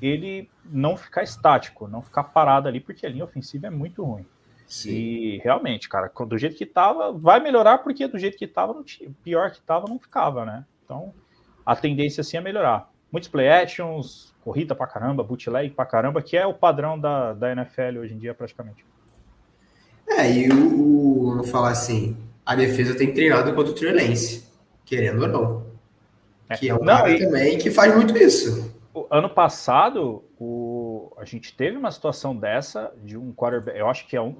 [0.01, 4.25] ele não ficar estático, não ficar parado ali, porque a linha ofensiva é muito ruim.
[4.65, 4.91] Sim.
[4.91, 8.81] E realmente, cara, do jeito que tava, vai melhorar, porque do jeito que tava,
[9.25, 10.65] pior que tava, não ficava, né?
[10.85, 11.13] Então,
[11.67, 12.89] a tendência sim é melhorar.
[13.11, 17.53] Muitos play actions, corrida pra caramba, bootleg pra caramba, que é o padrão da, da
[17.53, 18.85] NFL hoje em dia, praticamente.
[20.09, 23.93] É, e o, vamos falar assim, a defesa tem treinado contra o Trey
[24.85, 25.67] querendo ou não.
[26.49, 26.57] É.
[26.57, 27.19] Que é um não, cara e...
[27.19, 28.75] também que faz muito isso.
[28.95, 31.13] O ano passado, o...
[31.19, 33.79] a gente teve uma situação dessa de um quarterback.
[33.79, 34.35] Eu acho que é um.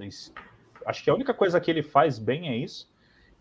[0.87, 2.91] Acho que a única coisa que ele faz bem é isso.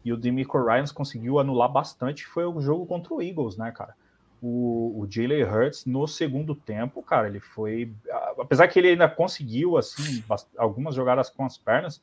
[0.03, 2.25] E o Demico Ryans conseguiu anular bastante.
[2.25, 3.95] Foi o jogo contra o Eagles, né, cara?
[4.41, 7.91] O, o Jalen Hurts no segundo tempo, cara, ele foi.
[8.39, 10.23] Apesar que ele ainda conseguiu, assim,
[10.55, 12.01] algumas jogadas com as pernas,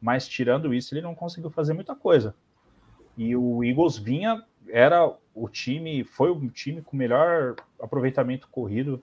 [0.00, 2.34] mas tirando isso, ele não conseguiu fazer muita coisa.
[3.16, 9.02] E o Eagles vinha, era o time, foi o time com melhor aproveitamento corrido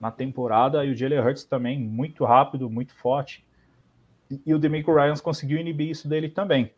[0.00, 3.44] na temporada, e o Jalen Hurts também muito rápido, muito forte.
[4.44, 6.72] E o Demico Ryans conseguiu inibir isso dele também.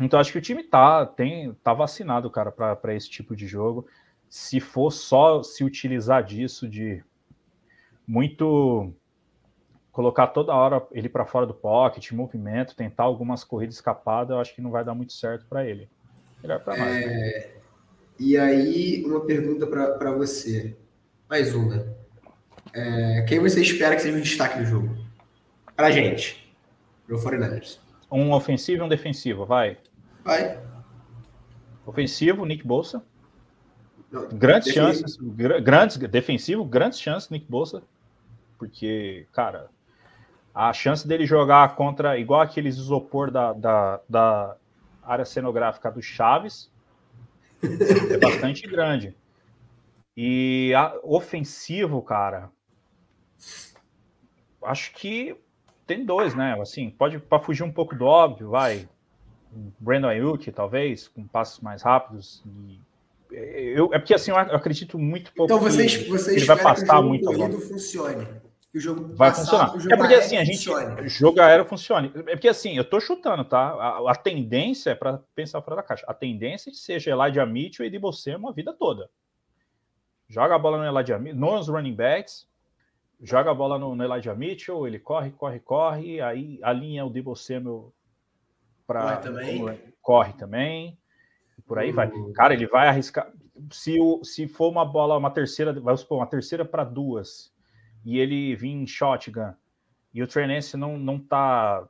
[0.00, 3.86] Então acho que o time tá, tem, tá vacinado, cara, para esse tipo de jogo.
[4.30, 7.02] Se for só se utilizar disso de
[8.06, 8.94] muito
[9.90, 14.54] colocar toda hora ele para fora do pocket, movimento, tentar algumas corridas escapadas, eu acho
[14.54, 15.88] que não vai dar muito certo para ele.
[16.40, 16.88] Melhor para nós.
[16.88, 17.56] É...
[18.18, 20.76] E aí, uma pergunta para você.
[21.28, 21.86] Mais uma.
[22.72, 23.22] É...
[23.28, 24.96] Quem você espera que seja o destaque do jogo?
[25.74, 26.54] Para gente,
[27.04, 27.78] pro 49ers.
[28.12, 29.76] Um ofensivo e um defensivo, vai.
[30.24, 30.58] Vai.
[31.84, 33.02] Ofensivo, Nick Bolsa.
[34.10, 35.08] Não, grandes defensivo.
[35.08, 35.16] chances,
[35.62, 37.82] grandes defensivo, grandes chances, Nick Bolsa,
[38.58, 39.70] porque, cara,
[40.54, 44.56] a chance dele jogar contra, igual aqueles isopor da, da, da
[45.02, 46.70] área cenográfica do Chaves,
[47.62, 49.14] é bastante grande.
[50.16, 52.50] E a, ofensivo, cara,
[54.64, 55.36] acho que
[55.86, 56.58] tem dois, né?
[56.60, 58.88] Assim, pode para fugir um pouco do óbvio, vai.
[59.78, 62.42] Brandon Ayuk, talvez, com passos mais rápidos.
[62.46, 62.78] E,
[63.32, 65.52] eu, é porque assim, eu acredito muito pouco.
[65.52, 67.60] Então vocês, vocês ele vai passar muito a bola.
[67.60, 68.26] funcione
[68.70, 69.74] que o jogo vai funcionar.
[69.90, 71.08] é porque assim, a gente funcione.
[71.08, 72.12] jogo aéreo funcione.
[72.14, 73.58] É porque assim, eu tô chutando, tá?
[73.58, 76.04] A, a tendência é para pensar fora da caixa.
[76.06, 79.10] A tendência é que seja Elijah Mitchell e de você uma vida toda.
[80.28, 82.46] Joga a bola no Elijah Mitchell, nos running backs,
[83.20, 87.34] joga a bola no, no Elijah Mitchell, ele corre, corre, corre, aí alinha o Debo
[87.34, 87.92] Samuel
[88.86, 89.94] para corre também.
[90.00, 90.99] corre também.
[91.66, 92.08] Por aí vai.
[92.10, 92.32] Uhum.
[92.32, 93.30] Cara, ele vai arriscar
[93.70, 97.52] se, o, se for uma bola, uma terceira, vamos supor, uma terceira para duas
[98.04, 99.52] e ele vir em shotgun
[100.12, 101.86] e o Trey Lance não, não tá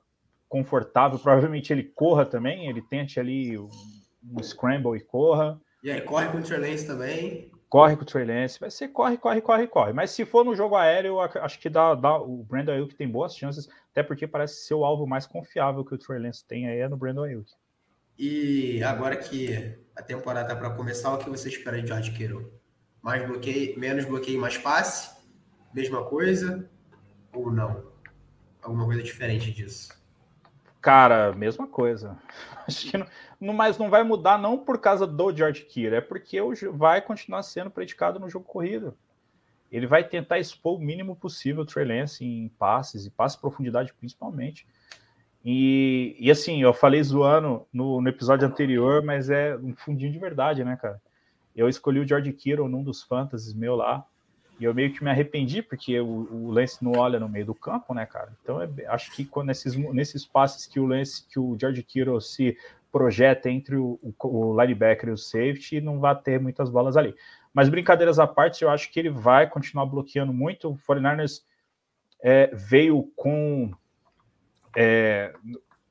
[0.48, 3.70] confortável, provavelmente ele corra também, ele tente ali um,
[4.32, 5.60] um scramble e corra.
[5.82, 7.50] E aí corre com o Trey Lance também.
[7.68, 9.92] Corre com o Trey Lance, vai ser corre, corre, corre, corre.
[9.92, 13.34] Mas se for no jogo aéreo, acho que dá, dá o Brandon Ayuk tem boas
[13.34, 16.80] chances, até porque parece ser o alvo mais confiável que o Trey Lance tem aí
[16.80, 17.50] é no Brandon Ayuk.
[18.22, 22.52] E agora que a temporada tá para começar, o que você espera de George Kittle?
[23.00, 25.16] Mais bloqueio, menos bloqueio, mais passe?
[25.72, 26.68] Mesma coisa
[27.32, 27.82] ou não?
[28.60, 29.98] Alguma coisa diferente disso?
[30.82, 32.18] Cara, mesma coisa.
[32.68, 32.98] Acho que
[33.40, 36.36] não, mas não vai mudar não por causa do George Kittle, é porque
[36.74, 38.94] vai continuar sendo predicado no jogo corrido.
[39.72, 43.94] Ele vai tentar expor o mínimo possível o Trey Lance em passes e passes profundidade
[43.94, 44.66] principalmente.
[45.44, 50.18] E, e assim, eu falei zoando no, no, episódio anterior, mas é um fundinho de
[50.18, 51.00] verdade, né, cara?
[51.56, 54.04] Eu escolhi o George Kittle num dos fantasies meu lá,
[54.60, 57.54] e eu meio que me arrependi, porque o, o Lance não olha no meio do
[57.54, 58.30] campo, né, cara?
[58.42, 62.20] Então, é, acho que quando nesses, nesses passes que o Lance, que o George Kittle
[62.20, 62.58] se
[62.92, 67.14] projeta entre o, o, linebacker e o safety, não vai ter muitas bolas ali.
[67.54, 70.68] Mas brincadeiras à parte, eu acho que ele vai continuar bloqueando muito.
[70.68, 71.42] O 49ers
[72.22, 73.72] é, veio com.
[74.76, 75.34] É,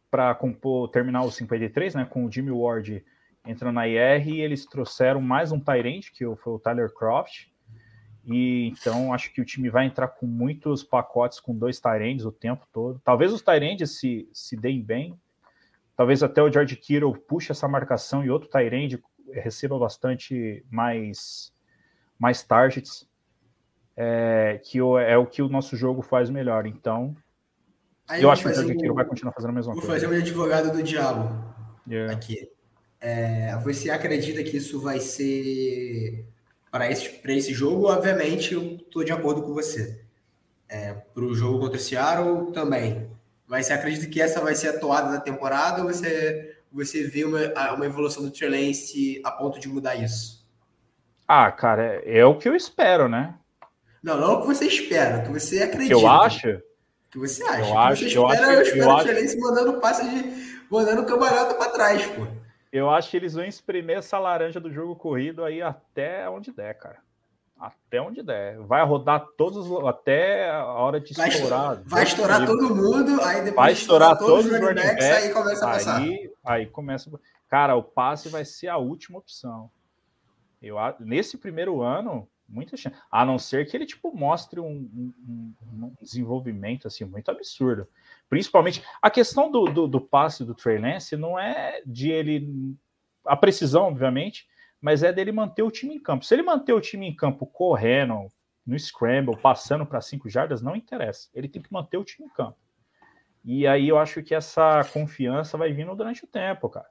[0.10, 3.04] para compor, terminar o 53, né, com o Jimmy Ward
[3.46, 7.48] entrando na IR, e eles trouxeram mais um Tyrant, que foi o Tyler Croft,
[8.26, 12.32] e então acho que o time vai entrar com muitos pacotes com dois Tyrands o
[12.32, 13.02] tempo todo.
[13.04, 15.20] Talvez os Tyrands se, se deem bem.
[15.96, 19.00] Talvez até o George Kittle puxe essa marcação e outro Tyrand
[19.34, 21.52] receba bastante mais,
[22.20, 23.08] mais targets.
[24.02, 26.66] É, que é o que o nosso jogo faz melhor.
[26.66, 27.16] Então,
[28.10, 30.08] Aí eu acho que o Kittle vai continuar fazendo a mesma vou coisa.
[30.08, 31.46] Vou fazer o advogado do diabo
[31.88, 32.12] yeah.
[32.12, 32.50] aqui.
[33.00, 36.26] É, você acredita que isso vai ser
[36.72, 40.02] para esse, para esse jogo, obviamente, eu estou de acordo com você.
[40.68, 43.10] É, para o jogo contra o Seattle também.
[43.48, 47.24] Mas você acredita que essa vai ser a toada da temporada ou você, você vê
[47.24, 47.40] uma,
[47.74, 50.48] uma evolução do Trey Lance a ponto de mudar isso?
[51.28, 53.36] Ah, cara, é, é o que eu espero, né?
[54.02, 55.96] Não, não é o que você espera, é o que você acredita.
[55.96, 56.62] Que eu acho?
[57.10, 57.68] O que você acha?
[57.68, 60.64] Eu acho, eu espera, acho, eu espero eu o Trey Lance mandando passe de.
[60.70, 62.28] mandando cambalhota para trás, pô.
[62.72, 66.76] Eu acho que eles vão espremer essa laranja do jogo corrido aí até onde der,
[66.76, 66.98] cara.
[67.60, 68.60] Até onde der.
[68.60, 71.60] Vai rodar todos até a hora de vai estourar.
[71.60, 75.34] Estourar, vai estourar todo mundo, aí depois vai estourar, estourar todos, os running backs, aí
[75.34, 75.98] começa a passar.
[75.98, 77.12] Aí, aí começa.
[77.50, 79.72] Cara, o passe vai ser a última opção.
[80.62, 82.96] Eu, nesse primeiro ano, muita chance.
[83.12, 84.90] A não ser que ele tipo mostre um,
[85.28, 87.88] um, um desenvolvimento assim muito absurdo.
[88.30, 92.76] Principalmente a questão do, do, do, passe do Trey Lance não é de ele
[93.26, 94.48] a precisão, obviamente,
[94.82, 96.26] mas é dele manter o time em campo.
[96.26, 98.28] Se ele manter o time em campo correndo,
[98.66, 101.30] no scramble, passando para cinco jardas, não interessa.
[101.34, 102.58] Ele tem que manter o time em campo.
[103.44, 106.88] E aí eu acho que essa confiança vai vindo durante o tempo, cara.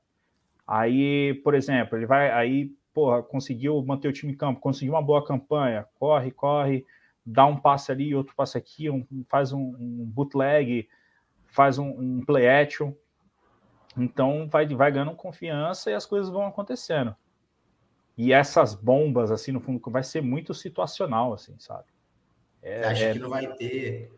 [0.67, 5.03] Aí, por exemplo, ele vai aí, porra, conseguiu manter o time em campo, conseguiu uma
[5.03, 6.85] boa campanha, corre, corre,
[7.25, 10.89] dá um passe ali, outro passe aqui, um, faz um, um bootleg,
[11.47, 12.93] faz um, um play action.
[13.97, 17.15] Então vai, vai ganhando confiança e as coisas vão acontecendo.
[18.17, 21.87] E essas bombas, assim, no fundo, vai ser muito situacional, assim, sabe?
[22.61, 23.13] É, Acho é...
[23.13, 24.13] que não vai ter.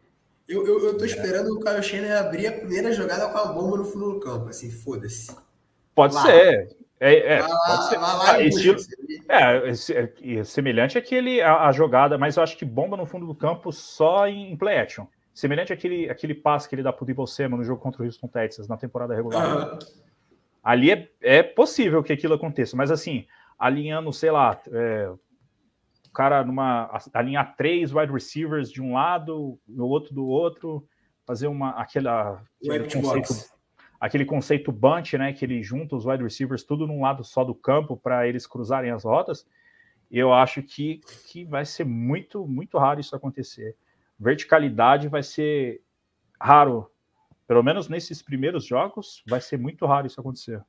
[0.48, 1.06] Eu, eu, eu tô é.
[1.06, 4.48] esperando o Kyle Shanahan abrir a primeira jogada com a bomba no fundo do campo,
[4.48, 5.36] assim, foda-se.
[5.94, 6.22] Pode lá.
[6.22, 6.79] ser.
[7.00, 7.48] É, é, lá.
[7.48, 8.78] Lá, lá, ah, estilo,
[9.26, 9.70] é,
[10.38, 13.72] é, semelhante àquele, a, a, jogada, mas eu acho que bomba no fundo do campo
[13.72, 15.06] só em, em play action.
[15.32, 18.28] Semelhante àquele, àquele passe que ele dá pro Debo Samuel no jogo contra o Houston
[18.28, 19.72] Texas, na temporada regular.
[19.72, 19.78] Uhum.
[20.62, 23.26] Ali é, é possível que aquilo aconteça, mas assim,
[23.58, 29.86] alinhando, sei lá, é, o cara numa alinhar três wide receivers de um lado, no
[29.86, 30.86] outro do outro,
[31.26, 32.42] fazer uma aquela
[32.92, 33.32] conceito,
[34.00, 37.54] aquele conceito bunch, né, que ele junta os wide receivers tudo num lado só do
[37.54, 39.46] campo para eles cruzarem as rotas.
[40.10, 43.76] Eu acho que, que vai ser muito muito raro isso acontecer.
[44.18, 45.82] Verticalidade vai ser
[46.40, 46.90] raro,
[47.46, 50.62] pelo menos nesses primeiros jogos, vai ser muito raro isso acontecer.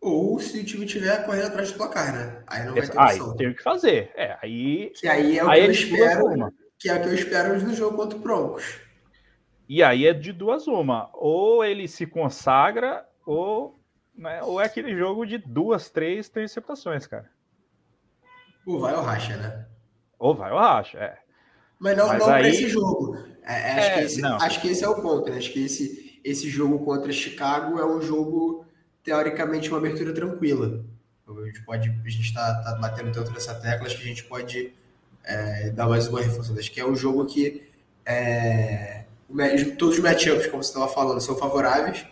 [0.00, 2.42] Ou se o time tiver correndo atrás do placar, né?
[2.46, 3.30] Aí não vai ter opção.
[3.32, 4.10] Aí tem o que fazer.
[4.14, 6.54] É, aí, que aí é o aí que eu espero.
[6.78, 8.80] Que é o que eu espero no jogo contra o Broncos.
[9.70, 11.08] E aí é de duas uma.
[11.14, 13.78] Ou ele se consagra, ou,
[14.12, 17.30] né, ou é aquele jogo de duas, três interceptações, cara.
[18.66, 19.68] Ou vai o racha, né?
[20.18, 21.18] Ou vai o racha, é.
[21.78, 22.40] Mas não, Mas não aí...
[22.40, 23.16] para esse jogo.
[23.44, 25.38] É, é, acho, é, que esse, acho, que esse, é o ponto, né?
[25.38, 28.66] Acho que esse, esse jogo contra Chicago é um jogo
[29.04, 30.84] teoricamente, uma abertura tranquila.
[31.28, 34.24] A gente pode, a gente está tá batendo tanto nessa tecla, acho que a gente
[34.24, 34.74] pode
[35.22, 36.58] é, dar mais uma reforçada.
[36.58, 37.70] Acho que é um jogo que
[38.04, 38.99] é,
[39.78, 42.06] todos os matchups, como você estava falando, são favoráveis.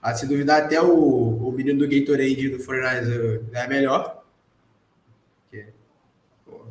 [0.00, 4.22] Ah, se duvidar, até o, o menino do Gatorade do Fortnite é melhor.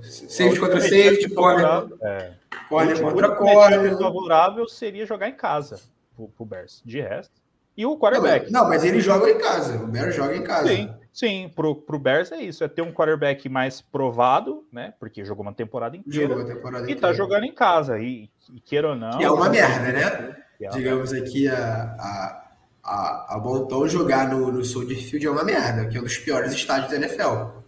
[0.01, 2.33] Safety contra safety, corner, é.
[2.69, 3.97] corner contra corner.
[3.97, 5.79] favorável seria jogar em casa
[6.15, 6.81] pro, pro Bears.
[6.85, 7.33] De resto
[7.75, 8.51] e o quarterback.
[8.51, 9.75] Não, mas ele joga em casa.
[9.83, 10.69] O Bears joga em casa.
[10.69, 11.51] Sim, sim.
[11.55, 12.63] Pro, pro Bears é isso.
[12.63, 14.93] É ter um quarterback mais provado, né?
[14.99, 16.27] Porque jogou uma temporada inteira.
[16.27, 17.13] Jogou uma temporada e tá inteira.
[17.13, 17.99] jogando em casa.
[17.99, 19.17] E, e queira ou não.
[19.17, 20.35] Que é uma merda, né?
[20.61, 22.51] É Digamos aqui a, a,
[22.83, 26.17] a, a Bonton jogar no, no Soldier Field é uma merda, que é um dos
[26.17, 27.61] piores estádios da NFL.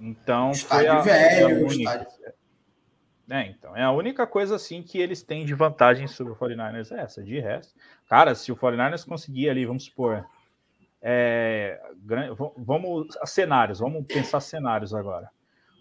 [0.00, 0.52] Então.
[0.52, 2.06] Estádio a, velho, estádio.
[3.30, 6.90] É, então, é a única coisa assim que eles têm de vantagem sobre o 49ers
[6.92, 7.22] é essa.
[7.22, 7.74] De resto,
[8.08, 10.24] cara, se o 49ers conseguir ali, vamos supor,
[11.00, 11.80] é,
[12.56, 15.30] vamos a cenários, vamos pensar cenários agora.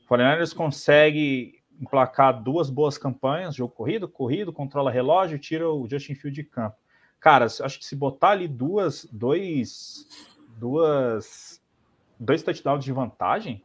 [0.06, 6.16] O 49ers consegue emplacar duas boas campanhas, jogo corrido, corrido, controla relógio, tira o Justin
[6.16, 6.76] Field de campo.
[7.20, 10.08] Cara, acho que se botar ali duas, dois,
[10.58, 11.62] duas,
[12.20, 13.64] dois touchdowns de vantagem,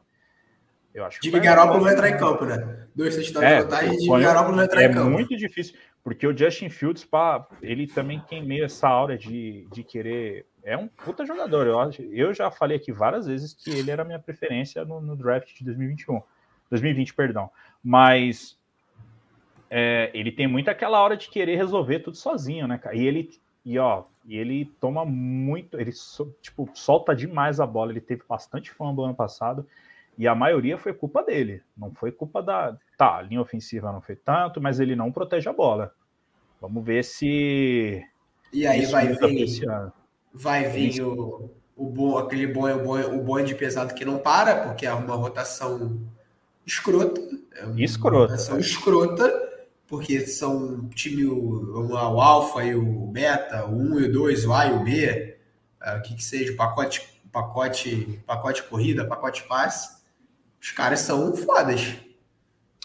[0.95, 2.87] eu acho que Jimmy Garoppolo vai entrar em campo, né?
[2.95, 5.09] Dois touchdowns é, de vantagem, Jimmy Garoppolo vai entrar é em campo.
[5.09, 9.67] É muito difícil, porque o Justin Fields, pá, ele também tem meio essa aura de,
[9.73, 10.47] de querer.
[10.65, 11.67] É um puta jogador.
[11.67, 15.01] Eu, acho, eu já falei aqui várias vezes que ele era a minha preferência no,
[15.01, 16.23] no draft de 2021.
[16.71, 17.51] 2020, perdão.
[17.83, 18.59] Mas
[19.69, 22.97] é, ele tem muito aquela hora de querer resolver tudo sozinho, né, cara?
[22.97, 23.31] E ele,
[23.65, 25.93] e ó, e ele toma muito, ele
[26.41, 27.91] tipo, solta demais a bola.
[27.91, 29.67] Ele teve bastante fumble ano passado.
[30.17, 31.63] E a maioria foi culpa dele.
[31.77, 32.77] Não foi culpa da.
[32.97, 35.93] Tá, a linha ofensiva não foi tanto, mas ele não protege a bola.
[36.61, 38.05] Vamos ver se.
[38.53, 39.93] E aí vai vir.
[40.33, 44.67] Vai vir o, o bom, aquele bom, o bom, o bonde pesado que não para,
[44.67, 46.01] porque é uma rotação
[46.67, 47.21] escrota.
[47.55, 48.33] É uma escrota.
[48.33, 49.33] Rotação escrota,
[49.87, 54.53] porque são time o, o, alfa e o beta, o 1 e o 2, o
[54.53, 55.37] A e o B,
[55.83, 60.03] uh, o que que seja, o pacote, pacote, pacote corrida, pacote passe
[60.63, 61.97] os caras são fodas.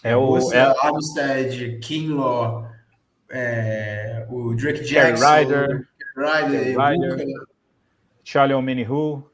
[0.02, 0.74] É o é...
[0.80, 2.68] Armstead, Kinlaw,
[3.30, 5.88] é, o Drake Jackson, Ryder, Ryder,
[6.18, 7.46] Ryder
[8.24, 9.30] Charlie O'Manihu.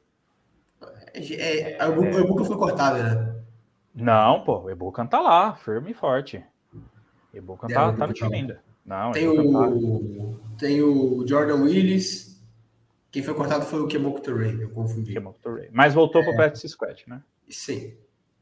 [1.14, 3.34] É, é, o Buca foi cortado, né?
[3.94, 6.44] Não, pô, o Ebocan tá lá, firme e forte.
[7.32, 8.36] É, tá, o tá no Ebocan time tá.
[8.36, 8.64] ainda.
[8.84, 9.40] Não, Tem tá.
[9.42, 12.42] o, tem o Jordan Willis.
[13.10, 15.12] Quem foi cortado foi o Kemoko Torrey, eu confundi.
[15.14, 15.68] rei.
[15.72, 16.24] Mas voltou É.
[16.24, 17.22] pro practice squad, né?
[17.48, 17.94] Sim.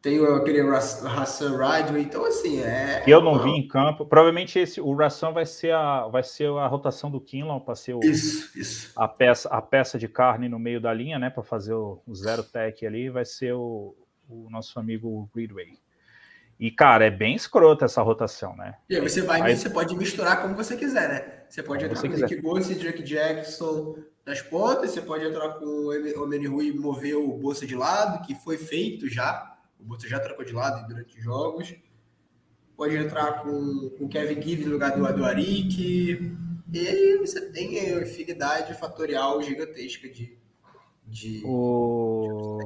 [0.03, 3.00] Tem aquele Hassan Ridley, então assim, é.
[3.05, 4.05] Que eu não vi em campo.
[4.05, 7.94] Provavelmente esse, o Ração vai ser a, vai ser a rotação do Kinlaw para ser
[7.94, 8.92] o, Isso, isso.
[8.96, 11.30] a, peça, a peça de carne no meio da linha, né?
[11.30, 13.94] Para fazer o, o zero tech ali, vai ser o,
[14.28, 15.78] o nosso amigo Ridway.
[16.59, 18.74] E, cara, é bem escrota essa rotação, né?
[18.90, 21.42] E aí você vai, Aí- você pode misturar como você quiser, né?
[21.48, 22.14] Você pode entrar você com
[22.48, 22.59] o.
[22.59, 23.96] Nick e Drake Jackson
[24.26, 27.66] nas pontas, você pode entrar com o Em- o Manny Rui e mover o Bolsa
[27.66, 29.51] de lado, que foi feito já.
[29.83, 31.74] O Bolsa já trocou de lado durante os jogos.
[32.76, 36.33] Pode entrar com, com o Kevin Gibbs no lugar do, Arik.
[36.72, 40.39] E aí você tem a infinidade fatorial gigantesca de.
[41.07, 42.59] de O...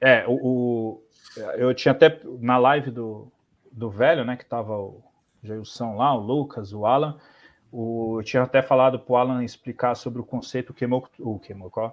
[0.00, 1.02] É, o, o-
[1.56, 3.30] eu tinha até na live do,
[3.70, 5.02] do velho, né, que tava o
[5.42, 7.18] Jailson lá, o Lucas, o Alan,
[7.70, 11.92] o, eu tinha até falado pro Alan explicar sobre o conceito Kemoko, o Kemoko, ó,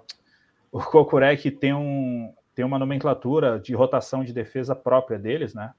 [0.70, 5.72] o Kokurek tem, um, tem uma nomenclatura de rotação de defesa própria deles, né,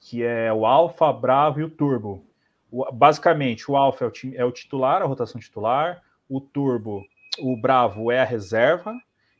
[0.00, 2.24] que é o Alpha, Bravo e o Turbo.
[2.70, 7.04] O- basicamente, o Alpha é o, é o titular, a rotação titular, o Turbo,
[7.38, 8.94] o Bravo é a reserva,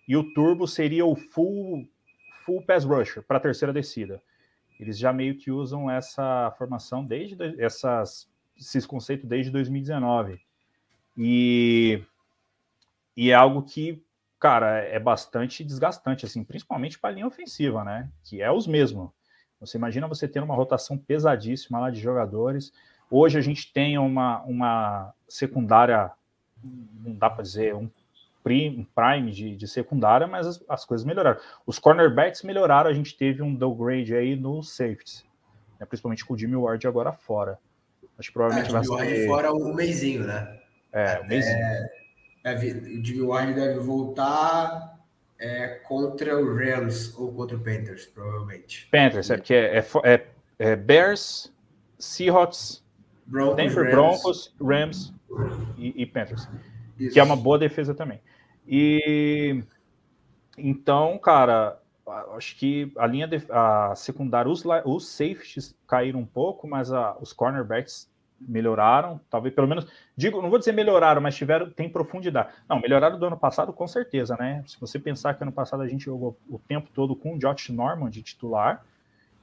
[0.06, 1.88] e o Turbo seria o full,
[2.44, 4.22] full pass rusher para a terceira descida.
[4.78, 8.28] Eles já meio que usam essa formação desde essas,
[8.58, 10.40] esses conceitos desde 2019.
[11.16, 12.02] E,
[13.16, 14.03] e é algo que,
[14.44, 18.10] cara, é bastante desgastante, assim, principalmente para a linha ofensiva, né?
[18.22, 19.08] Que é os mesmos.
[19.58, 22.70] Você imagina você ter uma rotação pesadíssima lá de jogadores.
[23.10, 26.10] Hoje a gente tem uma, uma secundária,
[26.62, 27.90] não dá para dizer, um
[28.42, 31.40] pri- um prime de, de secundária, mas as, as coisas melhoraram.
[31.64, 35.24] Os cornerbacks melhoraram, a gente teve um downgrade aí no safeties,
[35.80, 37.58] né, principalmente com o Jimmy Ward agora fora.
[38.18, 39.26] Acho que Ah, provavelmente vai Jimmy Ward ser.
[39.26, 40.60] fora um mêsinho, né?
[40.92, 41.46] É, um mês.
[42.44, 45.00] Deve, o Jimmy Ward deve voltar
[45.38, 48.86] é, contra o Rams ou contra o Panthers, provavelmente.
[48.92, 50.26] Panthers, é porque é, é
[50.58, 51.52] é- Bears,
[51.98, 52.84] Seahawks,
[53.26, 55.14] Broncos, Denver Rams, Broncos, Rams
[55.78, 56.46] e, e Panthers.
[56.98, 57.14] isso.
[57.14, 58.20] que é uma boa defesa também.
[58.68, 59.62] E
[60.56, 61.80] então, cara,
[62.36, 67.16] acho que a linha de, a secundária, os, os safeties caíram um pouco, mas a-
[67.20, 68.08] os cornerbacks
[68.46, 69.86] melhoraram, talvez pelo menos,
[70.16, 72.50] digo, não vou dizer melhoraram, mas tiveram tem profundidade.
[72.68, 74.62] Não, melhoraram do ano passado com certeza, né?
[74.66, 77.70] Se você pensar que ano passado a gente jogou o tempo todo com o Josh
[77.70, 78.84] Norman de titular,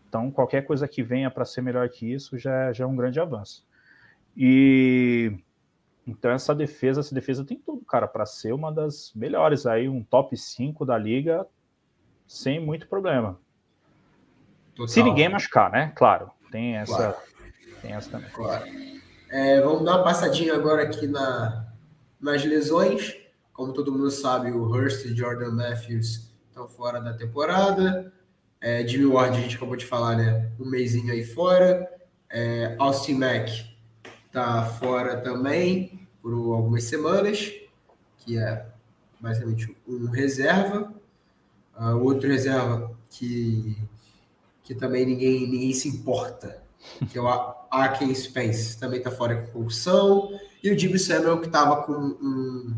[0.08, 3.20] então qualquer coisa que venha para ser melhor que isso já, já é um grande
[3.20, 3.66] avanço.
[4.36, 5.38] E
[6.08, 10.04] então essa defesa, essa defesa tem tudo, cara, para ser uma das melhores aí, um
[10.04, 11.45] top 5 da liga
[12.28, 13.39] sem muito problema.
[14.74, 15.91] Total, Se ninguém machucar, né?
[15.95, 17.30] Claro, tem essa, Claro.
[17.82, 18.29] Tem essa também.
[18.32, 18.65] Claro.
[19.29, 21.67] É, vamos dar uma passadinha agora aqui na,
[22.19, 23.15] nas lesões.
[23.53, 28.11] Como todo mundo sabe, o Hurst e Jordan Matthews estão fora da temporada.
[28.59, 30.51] É, Jimmy Ward, a gente acabou de falar, né?
[30.59, 31.89] Um mêsinho aí fora.
[32.29, 33.75] É, Austin Mack
[34.32, 37.51] tá fora também por algumas semanas,
[38.19, 38.65] que é
[39.19, 40.93] basicamente um reserva.
[41.75, 43.77] Ah, outro reserva que,
[44.63, 46.61] que também ninguém, ninguém se importa,
[47.09, 50.29] que é o A- Aken Spence, também está fora com concussão.
[50.63, 52.75] E o Jimmy Samuel, que estava com um,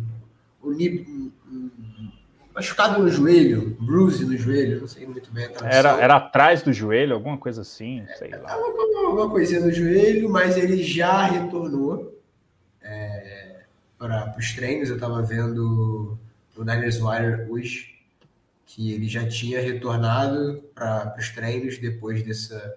[0.63, 2.11] um, um- um
[2.55, 5.49] machucado no joelho, bruise no joelho, não sei muito bem.
[5.63, 8.49] Era, era atrás do joelho, alguma coisa assim, sei lá.
[8.49, 12.13] Tava com alguma coisinha no joelho, mas ele já retornou
[13.97, 14.89] para os treinos.
[14.89, 16.17] Eu estava vendo
[16.55, 17.93] o Niners Wire hoje,
[18.65, 22.75] que ele já tinha retornado para os treinos depois dessa,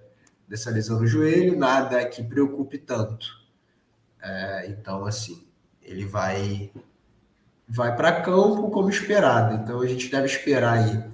[0.48, 1.58] dessa lesão no joelho.
[1.58, 3.26] Nada que preocupe tanto.
[4.22, 5.46] É, então, assim,
[5.82, 6.70] ele vai
[7.68, 9.62] vai para campo como esperado.
[9.62, 11.04] Então, a gente deve esperar aí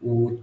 [0.00, 0.40] o,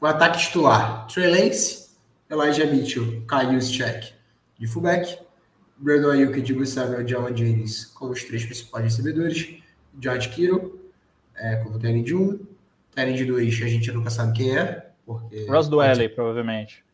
[0.00, 1.06] o ataque titular.
[1.06, 1.90] Trey Lance,
[2.30, 4.14] Elijah Mitchell, Kyle Juszczyk
[4.58, 5.18] de fullback,
[5.76, 9.60] Brandon Ayuk e Dibu Samuel, Jamal Jennings como os três principais recebedores,
[10.00, 10.80] George Kittle
[11.34, 12.38] é, como de 1,
[12.94, 16.84] Tyrant de 2 a gente nunca sabe quem é, porque Ross Dwelly, provavelmente.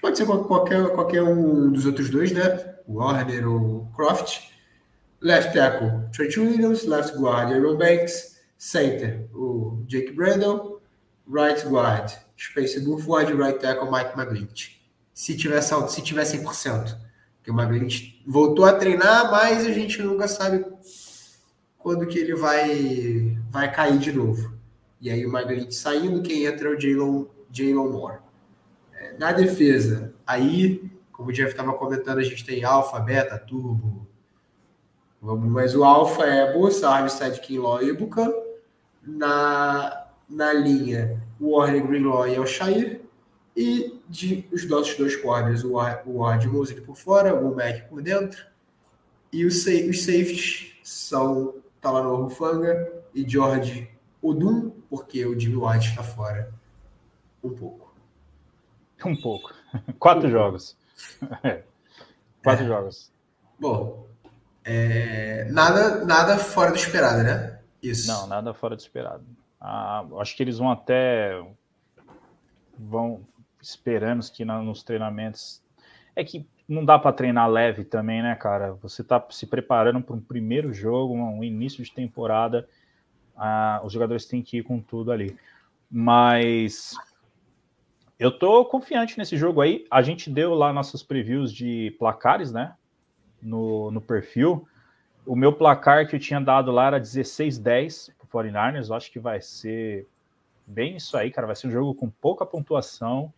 [0.00, 2.74] Pode ser qual- qualquer, qualquer um dos outros dois, né?
[2.86, 4.50] Warner ou Croft.
[5.20, 6.84] Left tackle, Trent Williams.
[6.84, 8.36] Left guard, Aaron Banks.
[8.56, 10.78] Center, o Jake Brandon.
[11.30, 13.32] Right guard, Spencer Buford.
[13.34, 14.80] Right tackle, Mike McGlinch.
[15.14, 16.96] Se tiver, sal- se tiver 100%.
[17.36, 20.64] Porque o McGlinch voltou a treinar, mas a gente nunca sabe
[21.78, 24.52] quando que ele vai, vai cair de novo.
[25.00, 26.78] E aí o McGlinch saindo, quem entra é o
[27.50, 28.18] Jalen Moore.
[29.18, 34.06] Na defesa, aí, como o Jeff estava comentando, a gente tem Alpha, Beta, Turbo.
[35.20, 38.32] Vamos, mas o Alpha é Bolsa, Armstead, Kinlaw e Ibuka.
[39.02, 43.00] Na, na linha, o Warner Greenlaw e Alshair.
[43.56, 45.72] E de, os nossos dois corners, o,
[46.06, 48.46] o Ward Mosley por fora, o Mac por dentro.
[49.32, 53.90] E os, os safeties são Talano Rufanga e George
[54.22, 56.52] Odum, porque o Jimmy White está fora
[57.42, 57.87] um pouco.
[59.04, 59.52] Um pouco.
[59.98, 60.76] Quatro um jogos.
[61.42, 61.62] É.
[62.42, 62.68] Quatro é.
[62.68, 63.12] jogos.
[63.58, 64.06] Bom,
[64.64, 67.60] é, nada, nada fora do esperado, né?
[67.82, 68.06] Isso.
[68.08, 69.24] Não, nada fora do esperado.
[69.60, 71.42] Ah, acho que eles vão até
[72.78, 73.26] vão
[73.60, 75.62] esperamos que na, nos treinamentos.
[76.14, 78.72] É que não dá para treinar leve também, né, cara?
[78.82, 82.68] Você tá se preparando para um primeiro jogo, um início de temporada.
[83.36, 85.36] Ah, os jogadores têm que ir com tudo ali.
[85.90, 86.94] Mas
[88.18, 89.86] eu tô confiante nesse jogo aí.
[89.90, 92.74] A gente deu lá nossos previews de placares, né?
[93.40, 94.66] No, no perfil.
[95.24, 98.88] O meu placar que eu tinha dado lá era 16-10 pro 49ers.
[98.88, 100.06] Eu acho que vai ser
[100.66, 101.46] bem isso aí, cara.
[101.46, 103.32] Vai ser um jogo com pouca pontuação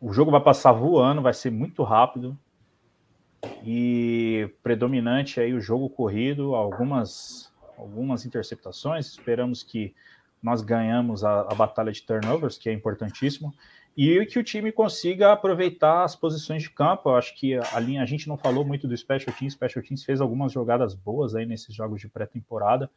[0.00, 2.36] o jogo vai passar voando, vai ser muito rápido
[3.62, 9.06] e predominante aí o jogo corrido, algumas algumas interceptações.
[9.06, 9.94] Esperamos que
[10.42, 13.54] nós ganhamos a, a batalha de turnovers, que é importantíssimo,
[14.02, 17.10] e que o time consiga aproveitar as posições de campo.
[17.10, 20.02] Eu acho que a linha a gente não falou muito do Special Teams, Special Teams
[20.02, 22.90] fez algumas jogadas boas aí nesses jogos de pré-temporada.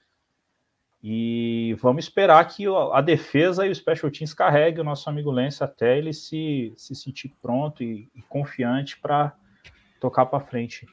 [1.03, 5.61] E vamos esperar que a defesa e o Special Teams carreguem o nosso amigo Lance
[5.61, 9.33] até ele se, se sentir pronto e, e confiante para
[9.99, 10.87] tocar para frente.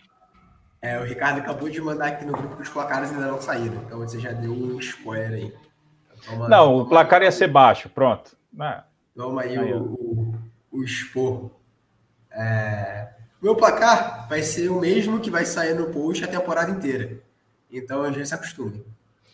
[0.82, 3.76] É, o Ricardo acabou de mandar aqui no grupo que os placares ainda não saíram,
[3.84, 5.54] então você já deu um spoiler aí.
[6.26, 8.36] Toma, não, o placar ia ser baixo, pronto.
[8.60, 8.89] É.
[9.14, 10.34] Toma aí, aí o, o,
[10.72, 11.50] o expor.
[12.30, 13.08] É...
[13.42, 17.20] Meu placar vai ser o mesmo que vai sair no post a temporada inteira.
[17.70, 18.84] Então a gente se acostume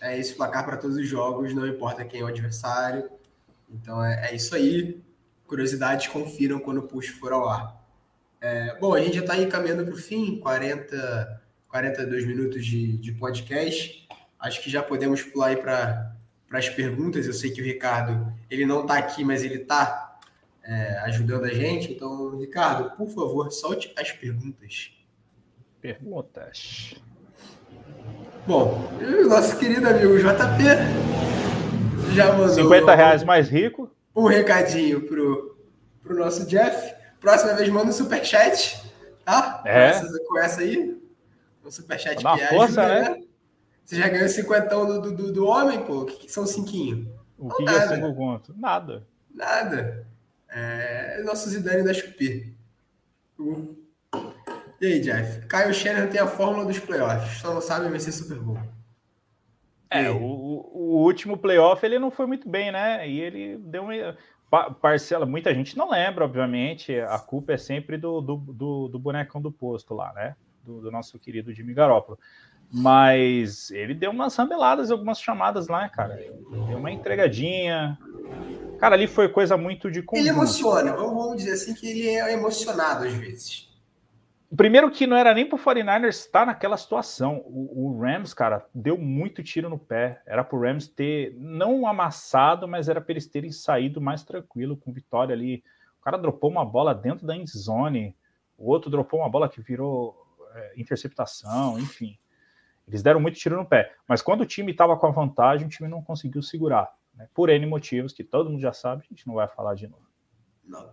[0.00, 3.08] é esse placar para todos os jogos, não importa quem é o adversário.
[3.70, 5.00] Então é, é isso aí.
[5.46, 7.84] Curiosidades, confiram quando o push for ao ar.
[8.40, 12.96] É, bom, a gente já está aí caminhando para o fim, 40, 42 minutos de,
[12.98, 14.06] de podcast.
[14.38, 16.15] Acho que já podemos pular aí para
[16.50, 17.26] as perguntas.
[17.26, 20.18] Eu sei que o Ricardo ele não está aqui, mas ele está
[20.62, 21.92] é, ajudando a gente.
[21.92, 24.92] Então, Ricardo, por favor, solte as perguntas.
[25.80, 26.94] Perguntas.
[28.46, 31.06] Bom, o nosso querido amigo JP
[32.14, 32.54] já mandou.
[32.54, 33.90] 50 reais mais rico.
[34.14, 35.58] Um recadinho pro,
[36.02, 36.94] pro nosso Jeff.
[37.20, 38.80] Próxima vez manda um superchat,
[39.24, 39.62] tá?
[39.64, 39.72] É.
[39.72, 40.96] Com essa, com essa aí.
[41.64, 43.16] Um superchat Dá que força, ajuda, né?
[43.18, 43.25] né?
[43.86, 46.00] Você já ganhou 50 do, do, do homem, pô?
[46.00, 47.08] O que, que são cinquinho?
[47.38, 48.52] O que, é 5 conto?
[48.58, 49.06] Nada.
[49.32, 50.04] Nada.
[50.48, 52.56] É nosso Zidane da Chupi.
[54.80, 55.46] E aí, Jeff?
[55.46, 58.58] Caio Shannon tem a fórmula dos playoffs, só não sabe vencer Super Bowl.
[59.88, 63.08] É, o, o, último playoff ele não foi muito bem, né?
[63.08, 65.24] E ele deu uma parcela.
[65.24, 66.98] Muita gente não lembra, obviamente.
[66.98, 70.34] A culpa é sempre do, do, do, do bonecão do posto lá, né?
[70.64, 72.18] Do, do, nosso querido Jimmy Garoppolo.
[72.72, 76.16] Mas ele deu umas rambeladas, algumas chamadas lá, cara.
[76.16, 77.98] Deu uma entregadinha.
[78.78, 80.26] Cara, ali foi coisa muito de conjunto.
[80.26, 83.66] Ele emociona, vamos dizer assim que ele é emocionado às vezes.
[84.54, 87.42] Primeiro que não era nem pro 49ers estar naquela situação.
[87.46, 90.22] O, o, Rams, cara, deu muito tiro no pé.
[90.24, 94.92] Era pro Rams ter, não amassado, mas era para eles terem saído mais tranquilo, com
[94.92, 95.64] vitória ali.
[95.98, 98.14] O cara dropou uma bola dentro da end zone,
[98.56, 100.16] o outro dropou uma bola que virou
[100.54, 102.16] é, interceptação, enfim.
[102.86, 103.92] Eles deram muito tiro no pé.
[104.08, 106.92] Mas quando o time estava com a vantagem, o time não conseguiu segurar.
[107.14, 107.28] Né?
[107.34, 110.06] Por N motivos, que todo mundo já sabe, a gente não vai falar de novo.
[110.64, 110.88] Não.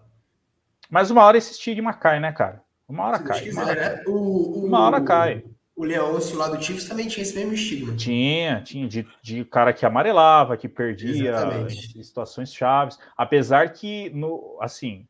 [0.90, 2.64] Mas uma hora esse estigma cai, né, cara?
[2.88, 3.42] Uma hora cai.
[3.42, 3.96] Quiser, uma, hora...
[3.96, 4.04] Né?
[4.08, 5.44] O, o, uma hora cai.
[5.76, 7.96] O Leôncio lá do Chiefs também tinha esse mesmo estigma.
[7.96, 12.00] Tinha, tinha, de, de cara que amarelava, que perdia Exatamente.
[12.00, 13.00] em situações chaves.
[13.18, 15.08] Apesar que, no, assim,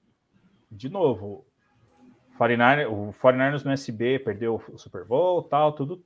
[0.72, 1.46] de novo,
[2.38, 6.04] 49, o 49ers no SB perdeu o Super Bowl, tal, tudo.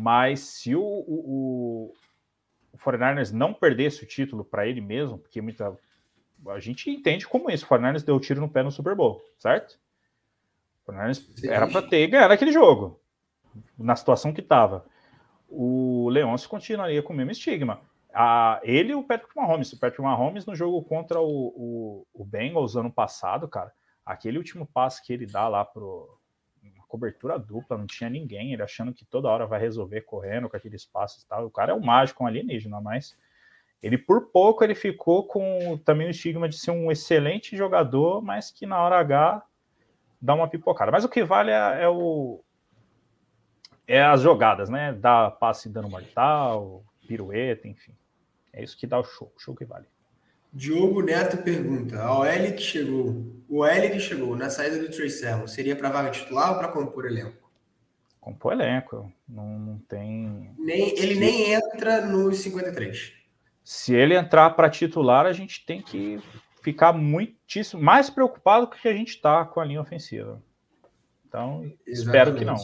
[0.00, 1.92] Mas se o, o,
[2.72, 5.76] o 49ers não perdesse o título para ele mesmo, porque muita,
[6.46, 9.76] a gente entende como isso, o 49ers deu tiro no pé no Super Bowl, certo?
[11.42, 13.00] Era para ter ganhado aquele jogo,
[13.76, 14.86] na situação que estava.
[15.48, 17.80] O Leôncio continuaria com o mesmo estigma.
[18.14, 19.72] A, ele e o Patrick Mahomes.
[19.72, 23.72] O Patrick Mahomes no jogo contra o, o, o Bengals ano passado, cara,
[24.06, 26.17] aquele último passe que ele dá lá pro
[26.88, 30.84] cobertura dupla, não tinha ninguém, ele achando que toda hora vai resolver correndo com aqueles
[30.84, 31.46] passes e tal.
[31.46, 33.16] O cara é um mágico, um alienígena, mas
[33.82, 38.50] ele por pouco ele ficou com também o estigma de ser um excelente jogador, mas
[38.50, 39.42] que na hora H
[40.20, 40.90] dá uma pipocada.
[40.90, 42.42] Mas o que vale é, é o
[43.86, 44.92] é as jogadas, né?
[44.92, 47.94] Dá passe dando mortal, pirueta, enfim.
[48.52, 49.86] É isso que dá o show, o show que vale.
[50.52, 55.10] Diogo Neto pergunta: a OL que chegou, o OL que chegou na saída do Trey
[55.10, 57.50] Sermon, seria para vaga titular ou para compor elenco?
[58.20, 60.54] Compor elenco, não, não tem.
[60.58, 63.12] Nem, ele nem entra nos 53.
[63.64, 66.20] Se ele entrar para titular, a gente tem que
[66.62, 70.42] ficar muitíssimo mais preocupado com que a gente está com a linha ofensiva.
[71.26, 71.90] Então, Exatamente.
[71.92, 72.56] espero que não.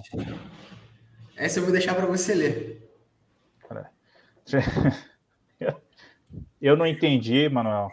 [1.37, 2.91] Essa eu vou deixar para você ler.
[6.61, 7.93] Eu não entendi, Manuel.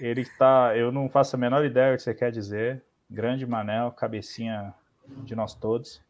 [0.00, 0.76] Ele está.
[0.76, 2.82] Eu não faço a menor ideia do que você quer dizer.
[3.10, 4.74] Grande Manel, cabecinha
[5.24, 6.00] de nós todos.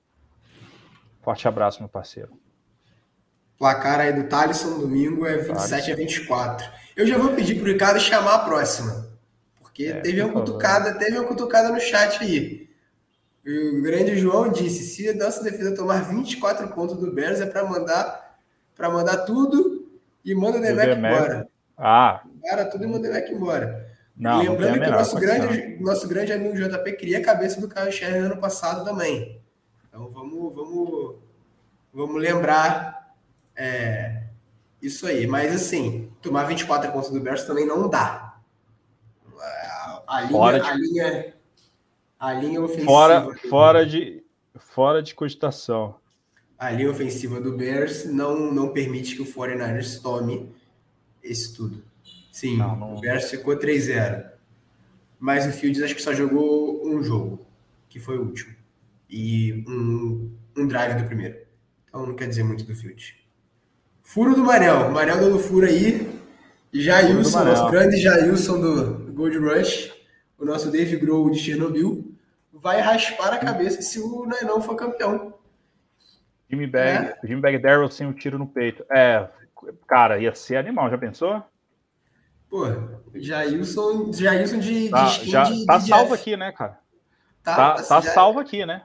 [1.23, 2.31] Forte abraço, meu parceiro.
[3.59, 5.93] Placar aí do Thaleson domingo é 27 Thaleson.
[5.93, 6.73] a 24.
[6.97, 9.09] Eu já vou pedir pro Ricardo chamar a próxima.
[9.61, 12.71] Porque é, teve uma cutucada, teve uma cutucada no chat aí.
[13.47, 17.65] O grande João disse: se a nossa defesa tomar 24 pontos do Bears, é para
[17.65, 18.25] mandar
[18.75, 19.74] para mandar tudo
[20.25, 21.49] e manda o Demek embora.
[21.77, 22.23] Ah.
[22.43, 23.95] Para tudo e manda o Demek embora.
[24.17, 27.69] Não, Lembrando não que o nosso grande, nosso grande amigo JP queria a cabeça do
[27.69, 29.41] Kyle Sherry ano passado também.
[29.89, 31.17] Então vamos, vamos,
[31.93, 33.15] vamos lembrar
[33.57, 34.23] é,
[34.81, 35.27] isso aí.
[35.27, 38.37] Mas assim, tomar 24 pontos do Bears também não dá.
[40.07, 40.61] A, linha, de...
[40.61, 41.35] a linha,
[42.21, 42.87] a linha ofensiva.
[42.87, 44.25] Fora, fora, de,
[44.57, 45.97] fora de cogitação.
[46.59, 50.49] A linha ofensiva do Bears não, não permite que o 49ers tome
[51.23, 51.83] esse tudo.
[52.33, 52.97] Sim, não, não...
[52.97, 54.25] o Bears ficou 3-0.
[55.19, 57.47] Mas o Fields acho que só jogou um jogo,
[57.89, 58.55] que foi o último.
[59.09, 61.39] E um, um drive do primeiro.
[61.89, 63.15] Então não quer dizer muito do Fields.
[64.03, 64.91] Furo do Manel.
[64.91, 66.15] Manel dando furo aí.
[66.73, 69.93] Jailson, nosso grande Jailson do Gold Rush,
[70.37, 72.13] o nosso Dave Grohl de Chernobyl,
[72.53, 75.35] vai raspar a cabeça se o Nainão for campeão.
[76.55, 77.27] Jimmy Bag, é.
[77.27, 78.85] Jimmy Bag Darrell sem o um tiro no peito.
[78.91, 79.29] É,
[79.87, 81.43] cara, ia ser animal, já pensou?
[82.49, 82.67] Pô,
[83.15, 86.23] Jailson, Jailson de, tá, de já, de, tá de salvo Jeff.
[86.23, 86.79] aqui, né, cara?
[87.43, 88.85] Tá, tá, tá salvo aqui, né?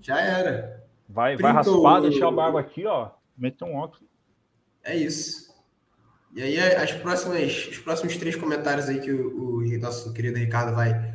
[0.00, 0.84] Já era.
[1.08, 3.10] Vai, vai raspar, deixar o água aqui, ó.
[3.36, 4.08] Meter um óculos.
[4.82, 5.52] É isso.
[6.34, 10.74] E aí, as próximas, os próximos três comentários aí que o, o nosso querido Ricardo
[10.74, 11.14] vai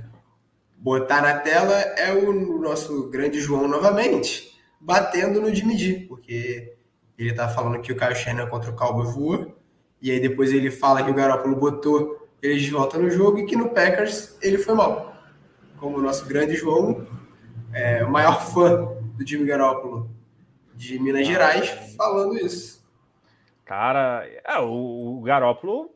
[0.77, 6.75] botar na tela é o nosso grande João novamente, batendo no Jimmy porque
[7.17, 9.55] ele tá falando que o Kyle Shannon contra o Cowboy voa,
[10.01, 13.45] e aí depois ele fala que o Garoppolo botou eles de volta no jogo e
[13.45, 15.13] que no Packers ele foi mal.
[15.77, 17.05] Como o nosso grande João,
[17.73, 20.09] é, o maior fã do Jimmy Garoppolo
[20.73, 22.79] de Minas Gerais, falando isso.
[23.65, 25.91] Cara, é, o, o Garópolo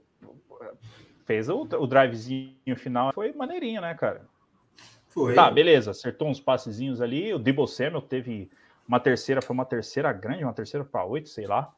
[1.25, 4.25] fez o, o drivezinho final, foi maneirinho, né, cara?
[5.07, 5.33] Foi.
[5.35, 7.33] Tá, beleza, acertou uns passezinhos ali.
[7.33, 8.49] O Debo Samuel teve
[8.87, 11.73] uma terceira, foi uma terceira grande, uma terceira para oito, sei lá.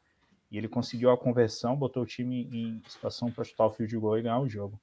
[0.50, 4.18] E ele conseguiu a conversão, botou o time em situação para chutar o field goal
[4.18, 4.80] e ganhar o jogo.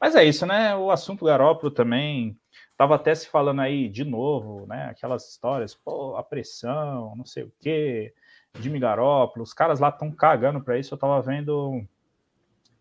[0.00, 0.74] Mas é isso, né?
[0.74, 2.36] O assunto Garópolo também
[2.76, 4.86] Tava até se falando aí de novo, né?
[4.86, 8.12] Aquelas histórias, pô, a pressão, não sei o quê,
[8.58, 10.92] Jimmy Garoppolo, os caras lá estão cagando para isso.
[10.92, 11.86] Eu tava vendo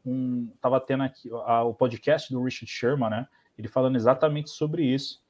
[0.05, 3.27] um, tava tendo aqui a, o podcast do Richard Sherman, né?
[3.57, 5.23] Ele falando exatamente sobre isso,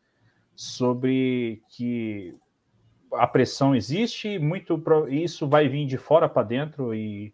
[0.55, 2.33] sobre que
[3.13, 7.33] a pressão existe, muito isso vai vir de fora para dentro e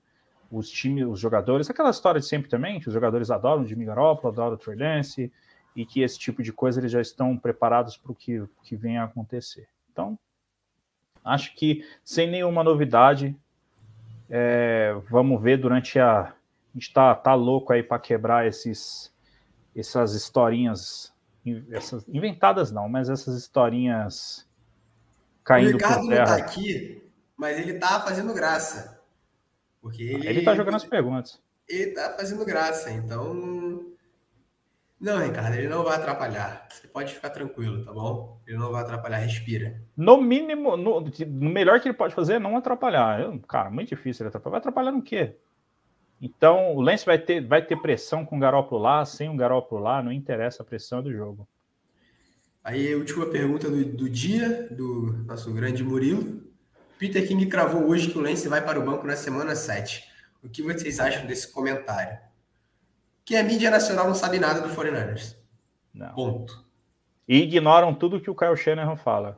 [0.51, 4.33] os times, os jogadores, aquela história de sempre também, que os jogadores adoram Jimmy Garoppolo,
[4.33, 5.31] adoram o Trey Lance,
[5.75, 8.97] e que esse tipo de coisa eles já estão preparados para o que, que vem
[8.97, 9.67] a acontecer.
[9.91, 10.17] Então,
[11.23, 13.35] acho que sem nenhuma novidade,
[14.29, 16.21] é, vamos ver durante a.
[16.21, 16.33] A
[16.73, 19.11] gente está tá louco aí para quebrar esses,
[19.75, 21.13] essas historinhas,
[21.71, 24.46] essas, inventadas não, mas essas historinhas
[25.47, 26.25] caindo o Ricardo por terra.
[26.25, 27.03] não está aqui,
[27.37, 29.01] mas ele está fazendo graça.
[29.81, 31.41] Porque ele, ele tá jogando as perguntas.
[31.67, 33.95] Ele está fazendo graça, então
[34.99, 36.67] não, Ricardo, ele não vai atrapalhar.
[36.69, 38.41] Você pode ficar tranquilo, tá bom?
[38.45, 39.79] Ele não vai atrapalhar, respira.
[39.95, 43.21] No mínimo, no, no melhor que ele pode fazer é não atrapalhar.
[43.21, 44.51] Eu, cara, muito difícil ele atrapalhar.
[44.51, 45.35] Vai atrapalhar no quê?
[46.19, 49.83] Então, o Lance vai ter, vai ter pressão com o Garoppolo lá, sem o Garoppolo
[49.83, 51.47] lá, não interessa a pressão do jogo.
[52.67, 56.45] Aí, a última pergunta do, do dia, do nosso grande Murilo.
[56.99, 60.03] Peter King cravou hoje que o Lance vai para o banco na semana 7.
[60.43, 62.17] O que vocês acham desse comentário?
[63.27, 65.35] que a mídia nacional não sabe nada do 49ers.
[65.93, 66.15] Não.
[66.15, 66.65] Ponto.
[67.27, 69.37] E ignoram tudo que o Kyle Shanahan fala.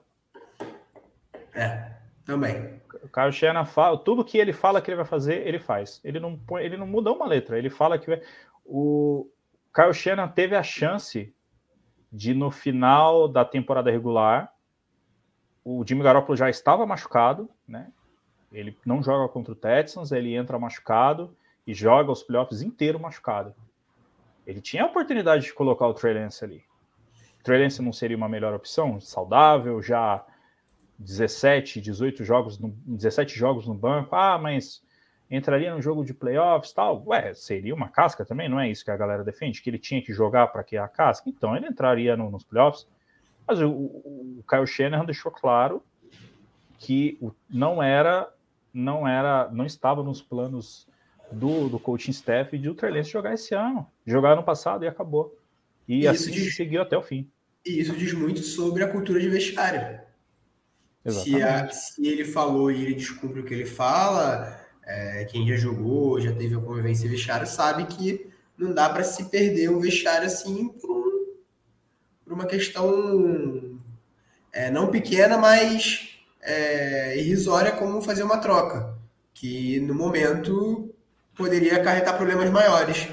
[1.55, 1.93] É.
[2.23, 2.79] Também.
[3.01, 5.99] O Kyle Shanahan fala, tudo que ele fala que ele vai fazer, ele faz.
[6.03, 7.57] Ele não, põe, ele não muda uma letra.
[7.57, 8.21] Ele fala que vai,
[8.63, 9.27] o
[9.73, 11.33] Kyle Shanahan teve a chance
[12.11, 14.53] de no final da temporada regular,
[15.63, 17.91] o Jimmy Garoppolo já estava machucado, né?
[18.51, 21.35] Ele não joga contra o Texans, ele entra machucado
[21.67, 23.53] e joga os playoffs inteiro machucado.
[24.45, 26.63] Ele tinha a oportunidade de colocar o Trey Lance ali.
[27.39, 28.99] O Trey Lance não seria uma melhor opção?
[28.99, 30.25] Saudável, já
[30.97, 34.15] 17, 18 jogos, no, 17 jogos no banco.
[34.15, 34.83] Ah, mas
[35.29, 37.03] entraria no jogo de playoffs tal.
[37.07, 39.61] Ué, seria uma casca também, não é isso que a galera defende?
[39.61, 41.29] Que ele tinha que jogar para que a casca?
[41.29, 42.87] Então ele entraria no, nos playoffs.
[43.47, 45.83] Mas o, o, Kyle Shanahan deixou claro
[46.77, 48.31] que o, não era,
[48.73, 50.87] não era, não estava nos planos
[51.31, 53.87] do, do coaching staff de o Trelance jogar esse ano.
[54.05, 55.35] Jogar ano passado e acabou.
[55.87, 57.29] E, e assim diz, seguiu até o fim.
[57.65, 59.99] E isso diz muito sobre a cultura de vestiário.
[61.07, 64.58] Se, a, se, ele falou e ele descumpre o que ele fala,
[64.89, 68.27] é, quem já jogou, já teve a convivência vestiário, sabe que
[68.57, 71.09] não dá para se perder um vestiário assim por um
[72.29, 73.79] por uma questão
[74.51, 76.09] é, não pequena, mas
[76.41, 78.95] é, irrisória, como fazer uma troca,
[79.33, 80.93] que no momento
[81.35, 83.07] poderia acarretar problemas maiores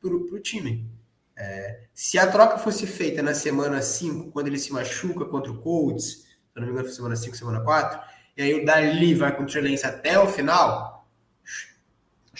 [0.00, 0.88] para o time.
[1.36, 5.58] É, se a troca fosse feita na semana 5, quando ele se machuca contra o
[5.60, 8.00] Colts, se não me engano, foi semana 5, semana 4,
[8.36, 10.91] e aí o Dali vai com o Trelance até o final.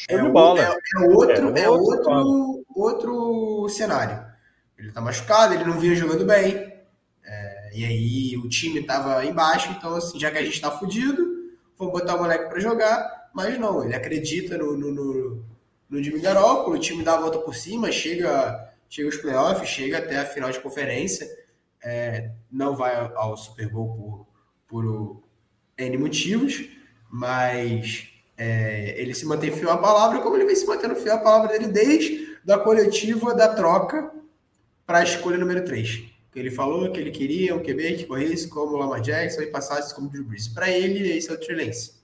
[0.09, 0.71] É, é, outro, é,
[1.01, 4.25] outro, é outro, outro cenário.
[4.79, 6.73] Ele tá machucado, ele não vinha jogando bem.
[7.25, 11.53] É, e aí o time tava embaixo, então assim, já que a gente tá fudido,
[11.79, 13.31] vamos botar o moleque para jogar.
[13.35, 15.45] Mas não, ele acredita no, no, no,
[15.89, 19.99] no Jimmy Garoppolo, o time dá a volta por cima, chega, chega os playoffs, chega
[19.99, 21.27] até a final de conferência.
[21.85, 24.27] É, não vai ao Super Bowl
[24.69, 25.23] por, por
[25.77, 26.69] N motivos,
[27.11, 28.12] mas
[28.43, 31.49] é, ele se mantém fiel à palavra, como ele vem se mantendo fiel à palavra
[31.49, 34.11] dele desde a coletiva da troca
[34.85, 36.03] para a escolha número 3.
[36.35, 39.95] Ele falou que ele queria um QB que corresse como o Lamar Jackson e passasse
[39.95, 40.49] como o Drew Brees.
[40.49, 42.03] Para ele, esse é o Trey Lance.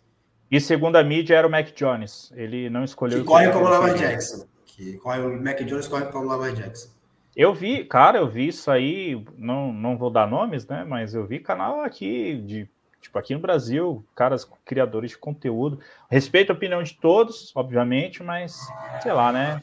[0.51, 2.31] E segundo a mídia, era o Mac Jones.
[2.37, 3.19] Ele não escolheu...
[3.19, 4.47] Que corre como o Lamar Jackson.
[4.65, 6.91] Que corre, o Mac Jones corre como o Lamar Jackson.
[7.35, 10.85] Eu vi, cara, eu vi isso aí, não, não vou dar nomes, né?
[10.87, 12.69] Mas eu vi canal aqui de
[13.01, 15.81] tipo aqui no Brasil, caras criadores de conteúdo.
[16.11, 18.69] Respeito a opinião de todos, obviamente, mas
[19.03, 19.61] sei lá, né?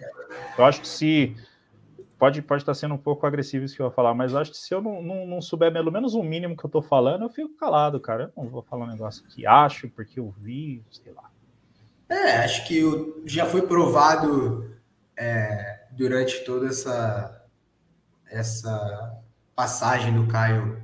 [0.57, 1.35] Eu acho que se
[2.17, 4.57] pode, pode estar sendo um pouco agressivo isso que eu vou falar, mas acho que
[4.57, 7.29] se eu não, não, não souber pelo menos o mínimo que eu estou falando, eu
[7.29, 8.31] fico calado, cara.
[8.35, 11.29] Eu não vou falar um negócio que acho, porque eu vi, sei lá.
[12.09, 12.83] É, acho que
[13.25, 14.75] já foi provado
[15.17, 17.45] é, durante toda essa,
[18.29, 19.17] essa
[19.55, 20.83] passagem do Caio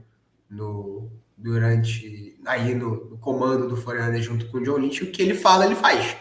[0.50, 1.11] no,
[1.42, 5.34] durante aí no, no comando do Foreigner junto com o John Lynch, o que ele
[5.34, 6.16] fala, ele faz.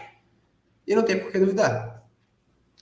[0.87, 2.03] E não tem por que duvidar.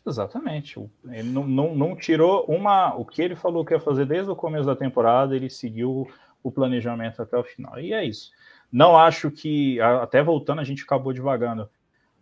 [0.06, 0.80] Exatamente.
[1.06, 2.96] Ele não, não, não, tirou uma.
[2.96, 6.08] O que ele falou que ia fazer desde o começo da temporada, ele seguiu
[6.42, 7.80] o planejamento até o final.
[7.80, 8.32] E é isso.
[8.72, 9.80] Não acho que.
[9.82, 11.70] Até voltando, a gente acabou devagando.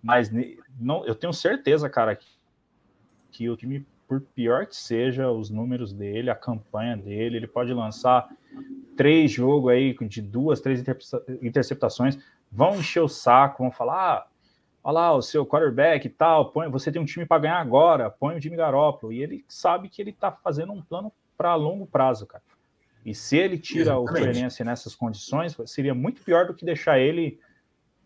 [0.02, 0.32] Mas
[0.80, 2.28] não, eu tenho certeza, cara, que,
[3.32, 7.74] que o time, por pior que seja os números dele, a campanha dele, ele pode
[7.74, 8.30] lançar
[8.96, 10.84] três jogos aí de duas, três
[11.42, 12.18] interceptações,
[12.52, 14.18] vão encher o saco, vão falar.
[14.18, 14.28] Ah,
[14.84, 18.10] olha lá, o seu quarterback e tal, põe, você tem um time para ganhar agora,
[18.10, 19.12] põe o time Garópolo.
[19.12, 22.44] E ele sabe que ele está fazendo um plano para longo prazo, cara.
[23.06, 24.12] E se ele tira Exatamente.
[24.12, 27.40] o Fluminense nessas condições, seria muito pior do que deixar ele.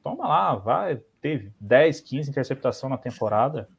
[0.04, 3.70] Toma lá, vai ter 10, 15 interceptação na temporada,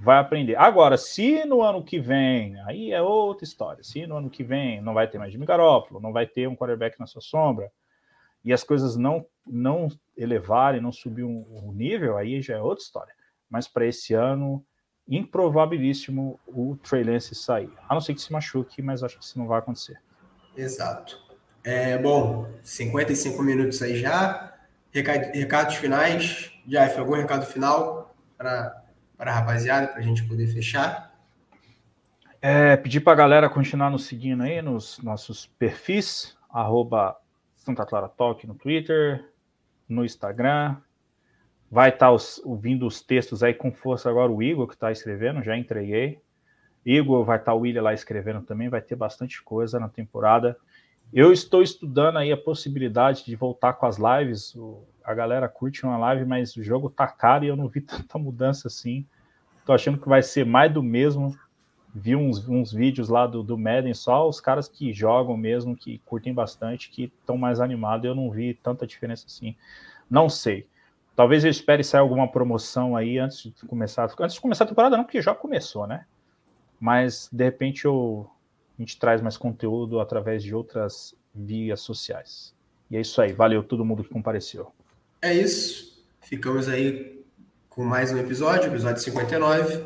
[0.00, 0.56] vai aprender.
[0.56, 3.82] Agora, se no ano que vem, aí é outra história.
[3.82, 6.56] Se no ano que vem não vai ter mais Jimmy Garoppolo, não vai ter um
[6.56, 7.70] quarterback na sua sombra,
[8.44, 12.60] e as coisas não não elevarem, não subir o um, um nível, aí já é
[12.60, 13.14] outra história.
[13.48, 14.62] Mas para esse ano,
[15.08, 17.72] improvabilíssimo o Trey Lance sair.
[17.88, 19.98] A não ser que se machuque, mas acho que isso não vai acontecer.
[20.54, 21.18] Exato.
[21.64, 24.54] É, bom, 55 minutos aí já.
[24.90, 26.52] Recado, recados finais.
[26.66, 28.77] Jeff, algum recado final para
[29.18, 31.14] a rapaziada, para a gente poder fechar?
[32.40, 37.16] É, pedir para a galera continuar nos seguindo aí nos nossos perfis, arroba
[37.56, 39.28] Santa Clara Talk no Twitter,
[39.88, 40.76] no Instagram.
[41.70, 44.92] Vai estar tá os, vindo os textos aí com força agora o Igor que está
[44.92, 46.20] escrevendo, já entreguei.
[46.86, 50.56] Igor vai estar tá o William lá escrevendo também, vai ter bastante coisa na temporada.
[51.12, 54.54] Eu estou estudando aí a possibilidade de voltar com as lives.
[55.02, 58.18] a galera curte uma live, mas o jogo tá caro e eu não vi tanta
[58.18, 59.06] mudança assim.
[59.64, 61.34] Tô achando que vai ser mais do mesmo.
[61.94, 65.98] vi uns, uns vídeos lá do, do Madden, só os caras que jogam mesmo, que
[66.04, 68.04] curtem bastante, que estão mais animados.
[68.04, 69.56] Eu não vi tanta diferença assim.
[70.10, 70.66] Não sei.
[71.16, 74.08] Talvez eu espere sair alguma promoção aí antes de começar.
[74.20, 76.04] Antes de começar a temporada, não, porque já começou, né?
[76.78, 78.30] Mas de repente eu,
[78.78, 82.54] a gente traz mais conteúdo através de outras vias sociais.
[82.88, 83.32] E é isso aí.
[83.32, 84.72] Valeu todo mundo que compareceu.
[85.20, 86.06] É isso.
[86.20, 87.24] Ficamos aí
[87.68, 89.84] com mais um episódio, episódio 59.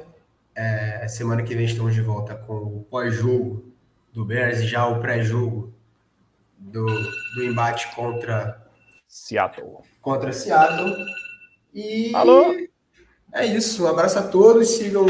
[0.55, 3.73] É, semana que vem estamos de volta com o pós-jogo
[4.13, 5.73] do Bears e já o pré-jogo
[6.59, 8.63] do, do embate contra
[9.09, 9.79] Seattle.
[10.03, 10.95] Contra Seattle.
[11.73, 12.55] E Alô?
[13.33, 13.85] é isso.
[13.85, 14.69] Um abraço a todos.
[14.69, 15.07] Sigam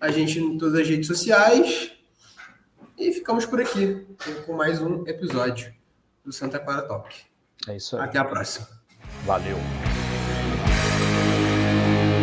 [0.00, 1.97] a gente em todas as redes sociais.
[2.98, 4.04] E ficamos por aqui
[4.44, 5.72] com mais um episódio
[6.24, 7.14] do Santa Clara Talk.
[7.68, 8.02] É isso aí.
[8.02, 8.66] Até a próxima.
[9.24, 9.56] Valeu.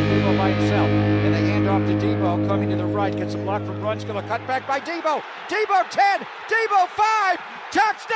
[0.10, 0.90] Debo by himself.
[1.26, 3.16] And they hand off to Debo coming to the right.
[3.16, 4.18] Gets a block from Brunskill.
[4.20, 5.24] A cut back by Debo.
[5.48, 6.28] Debo 10.
[6.50, 7.40] Debo 5.
[7.72, 8.16] Touchdown!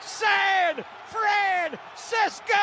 [0.00, 2.54] San Francisco!